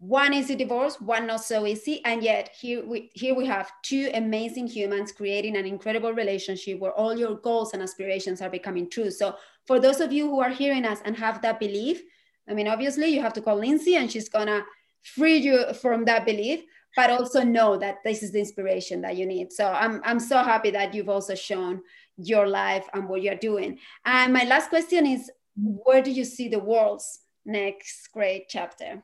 one 0.00 0.32
easy 0.32 0.54
divorce, 0.54 0.98
one 0.98 1.26
not 1.26 1.44
so 1.44 1.66
easy. 1.66 2.02
And 2.06 2.22
yet 2.22 2.56
here 2.58 2.84
we 2.84 3.10
here 3.12 3.34
we 3.34 3.44
have 3.46 3.70
two 3.82 4.10
amazing 4.14 4.66
humans 4.66 5.12
creating 5.12 5.56
an 5.56 5.66
incredible 5.66 6.14
relationship 6.14 6.80
where 6.80 6.92
all 6.92 7.16
your 7.18 7.36
goals 7.36 7.74
and 7.74 7.82
aspirations 7.82 8.40
are 8.40 8.48
becoming 8.48 8.88
true. 8.88 9.10
So 9.10 9.36
for 9.66 9.78
those 9.78 10.00
of 10.00 10.10
you 10.10 10.26
who 10.26 10.40
are 10.40 10.48
hearing 10.48 10.86
us 10.86 11.00
and 11.04 11.14
have 11.18 11.42
that 11.42 11.60
belief, 11.60 12.02
I 12.48 12.54
mean, 12.54 12.66
obviously 12.66 13.08
you 13.08 13.20
have 13.20 13.34
to 13.34 13.42
call 13.42 13.56
Lindsay 13.56 13.96
and 13.96 14.10
she's 14.10 14.30
gonna 14.30 14.64
free 15.02 15.36
you 15.36 15.74
from 15.74 16.06
that 16.06 16.24
belief, 16.24 16.64
but 16.96 17.10
also 17.10 17.42
know 17.42 17.76
that 17.76 17.98
this 18.02 18.22
is 18.22 18.32
the 18.32 18.38
inspiration 18.38 19.02
that 19.02 19.18
you 19.18 19.26
need. 19.26 19.52
So 19.52 19.66
I'm 19.66 20.00
I'm 20.02 20.18
so 20.18 20.38
happy 20.38 20.70
that 20.70 20.94
you've 20.94 21.10
also 21.10 21.34
shown 21.34 21.82
your 22.16 22.46
life 22.46 22.88
and 22.94 23.06
what 23.06 23.20
you're 23.20 23.34
doing. 23.34 23.78
And 24.06 24.32
my 24.32 24.44
last 24.44 24.70
question 24.70 25.04
is 25.04 25.30
where 25.56 26.00
do 26.00 26.10
you 26.10 26.24
see 26.24 26.48
the 26.48 26.58
world's 26.58 27.20
next 27.44 28.08
great 28.14 28.48
chapter? 28.48 29.02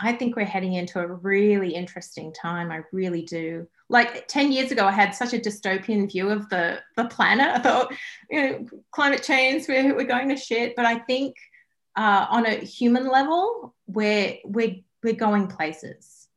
I 0.00 0.12
think 0.12 0.36
we're 0.36 0.44
heading 0.44 0.74
into 0.74 1.00
a 1.00 1.06
really 1.06 1.74
interesting 1.74 2.32
time. 2.32 2.70
I 2.70 2.82
really 2.92 3.22
do. 3.22 3.66
Like 3.88 4.26
10 4.28 4.52
years 4.52 4.70
ago, 4.70 4.86
I 4.86 4.92
had 4.92 5.14
such 5.14 5.32
a 5.32 5.38
dystopian 5.38 6.10
view 6.10 6.30
of 6.30 6.48
the, 6.48 6.80
the 6.96 7.06
planet. 7.06 7.48
I 7.48 7.58
thought, 7.58 7.94
you 8.30 8.42
know, 8.42 8.66
climate 8.90 9.22
change, 9.22 9.68
we're, 9.68 9.94
we're 9.94 10.04
going 10.04 10.28
to 10.28 10.36
shit. 10.36 10.76
But 10.76 10.86
I 10.86 10.98
think 10.98 11.36
uh, 11.96 12.26
on 12.30 12.46
a 12.46 12.56
human 12.56 13.08
level, 13.08 13.74
we're, 13.86 14.36
we're, 14.44 14.76
we're 15.02 15.14
going 15.14 15.48
places. 15.48 16.28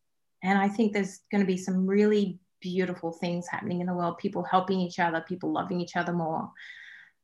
And 0.43 0.59
I 0.59 0.67
think 0.67 0.93
there's 0.93 1.21
going 1.31 1.41
to 1.41 1.47
be 1.47 1.57
some 1.57 1.87
really 1.87 2.39
beautiful 2.61 3.11
things 3.11 3.47
happening 3.47 3.79
in 3.79 3.87
the 3.87 3.93
world 3.93 4.17
people 4.17 4.43
helping 4.43 4.79
each 4.79 4.99
other, 4.99 5.21
people 5.21 5.51
loving 5.51 5.79
each 5.81 5.95
other 5.95 6.13
more. 6.13 6.51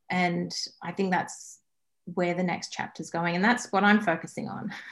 And 0.10 0.54
I 0.84 0.92
think 0.92 1.12
that's 1.12 1.60
where 2.06 2.34
the 2.34 2.44
next 2.44 2.72
chapter 2.72 3.02
is 3.02 3.10
going. 3.10 3.36
And 3.36 3.44
that's 3.44 3.72
what 3.72 3.84
I'm 3.84 4.02
focusing 4.02 4.50
on. 4.50 4.72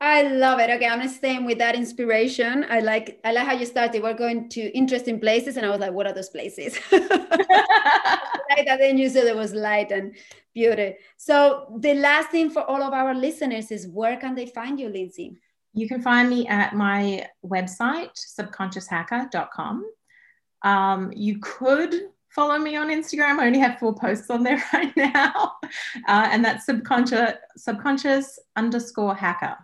I 0.00 0.22
love 0.22 0.60
it. 0.60 0.70
Okay, 0.70 0.86
I'm 0.86 1.06
staying 1.08 1.44
with 1.44 1.58
that 1.58 1.74
inspiration. 1.74 2.64
I 2.70 2.80
like 2.80 3.18
I 3.24 3.32
like 3.32 3.46
how 3.46 3.54
you 3.54 3.66
started. 3.66 4.02
We're 4.02 4.14
going 4.14 4.48
to 4.50 4.60
interesting 4.76 5.18
places, 5.18 5.56
and 5.56 5.66
I 5.66 5.70
was 5.70 5.80
like, 5.80 5.92
"What 5.92 6.06
are 6.06 6.12
those 6.12 6.30
places?" 6.30 6.78
like 6.92 8.66
that. 8.66 8.78
Then 8.78 8.96
you 8.96 9.08
said 9.08 9.26
there 9.26 9.36
was 9.36 9.54
light 9.54 9.90
and 9.90 10.16
beauty. 10.54 10.94
So 11.16 11.76
the 11.80 11.94
last 11.94 12.30
thing 12.30 12.50
for 12.50 12.62
all 12.62 12.82
of 12.82 12.92
our 12.92 13.12
listeners 13.12 13.72
is 13.72 13.88
where 13.88 14.16
can 14.16 14.36
they 14.36 14.46
find 14.46 14.78
you, 14.78 14.88
Lindsay? 14.88 15.36
You 15.74 15.88
can 15.88 16.00
find 16.00 16.30
me 16.30 16.46
at 16.46 16.74
my 16.74 17.26
website, 17.44 18.10
subconscioushacker.com. 18.38 19.84
Um, 20.62 21.12
you 21.14 21.38
could 21.40 21.94
follow 22.30 22.58
me 22.58 22.76
on 22.76 22.88
Instagram. 22.88 23.38
I 23.38 23.46
only 23.46 23.58
have 23.58 23.78
four 23.78 23.94
posts 23.94 24.30
on 24.30 24.42
there 24.44 24.62
right 24.72 24.96
now, 24.96 25.54
uh, 26.06 26.28
and 26.30 26.44
that's 26.44 26.66
subconscious 26.66 27.34
subconscious 27.56 28.38
underscore 28.54 29.16
hacker. 29.16 29.56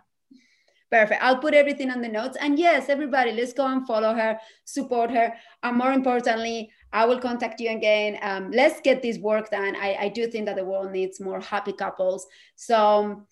Perfect. 0.95 1.21
I'll 1.21 1.39
put 1.39 1.53
everything 1.53 1.91
on 1.91 1.99
the 2.01 2.07
notes. 2.07 2.37
And 2.39 2.57
yes, 2.57 2.87
everybody, 2.87 3.33
let's 3.33 3.51
go 3.51 3.67
and 3.67 3.85
follow 3.85 4.13
her, 4.13 4.39
support 4.63 5.11
her. 5.11 5.33
And 5.61 5.77
more 5.77 5.91
importantly, 5.91 6.71
I 6.93 7.05
will 7.05 7.19
contact 7.19 7.59
you 7.59 7.71
again. 7.71 8.17
Um, 8.21 8.49
let's 8.51 8.79
get 8.79 9.01
this 9.01 9.17
work 9.17 9.51
done. 9.51 9.75
I, 9.75 9.97
I 10.05 10.07
do 10.07 10.25
think 10.27 10.45
that 10.45 10.55
the 10.55 10.63
world 10.63 10.93
needs 10.93 11.19
more 11.19 11.41
happy 11.41 11.73
couples. 11.73 12.27
So 12.55 12.77
um, 12.77 13.27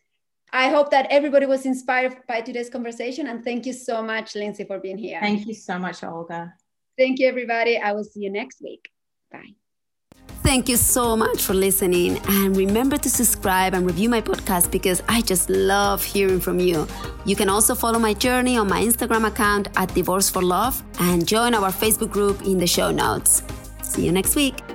I 0.52 0.68
hope 0.68 0.92
that 0.92 1.08
everybody 1.10 1.46
was 1.46 1.66
inspired 1.66 2.18
by 2.28 2.42
today's 2.42 2.70
conversation. 2.70 3.28
And 3.28 3.46
thank 3.46 3.66
you 3.66 3.72
so 3.72 4.04
much, 4.04 4.36
Lindsay, 4.36 4.66
for 4.66 4.80
being 4.80 4.98
here. 4.98 5.22
Thank 5.22 5.48
you 5.48 5.54
so 5.54 5.80
much, 5.80 6.04
Olga. 6.04 6.54
Thank 6.98 7.20
you, 7.20 7.30
everybody. 7.30 7.78
I 7.78 7.94
will 7.94 8.04
see 8.04 8.20
you 8.20 8.30
next 8.30 8.62
week. 8.62 8.90
Bye. 9.32 9.56
Thank 10.44 10.68
you 10.68 10.76
so 10.76 11.16
much 11.16 11.42
for 11.42 11.54
listening. 11.54 12.18
And 12.28 12.56
remember 12.58 12.98
to 12.98 13.10
subscribe 13.10 13.74
and 13.74 13.86
review 13.86 14.10
my 14.10 14.22
podcast 14.22 14.72
because 14.72 15.02
I 15.08 15.22
just 15.22 15.50
love 15.50 16.04
hearing 16.04 16.42
from 16.42 16.60
you. 16.60 16.86
You 17.26 17.38
can 17.38 17.48
also 17.48 17.74
follow 17.74 17.98
my 17.98 18.14
journey 18.14 18.58
on 18.58 18.68
my 18.68 18.84
Instagram 18.84 19.26
account 19.26 19.70
at 19.78 19.94
Divorce 19.94 20.30
for 20.30 20.42
Love 20.42 20.84
and 21.00 21.26
join 21.26 21.54
our 21.54 21.72
Facebook 21.72 22.12
group 22.12 22.42
in 22.42 22.58
the 22.58 22.68
show 22.68 22.92
notes. 22.92 23.42
See 23.84 24.06
you 24.06 24.12
next 24.12 24.36
week. 24.36 24.73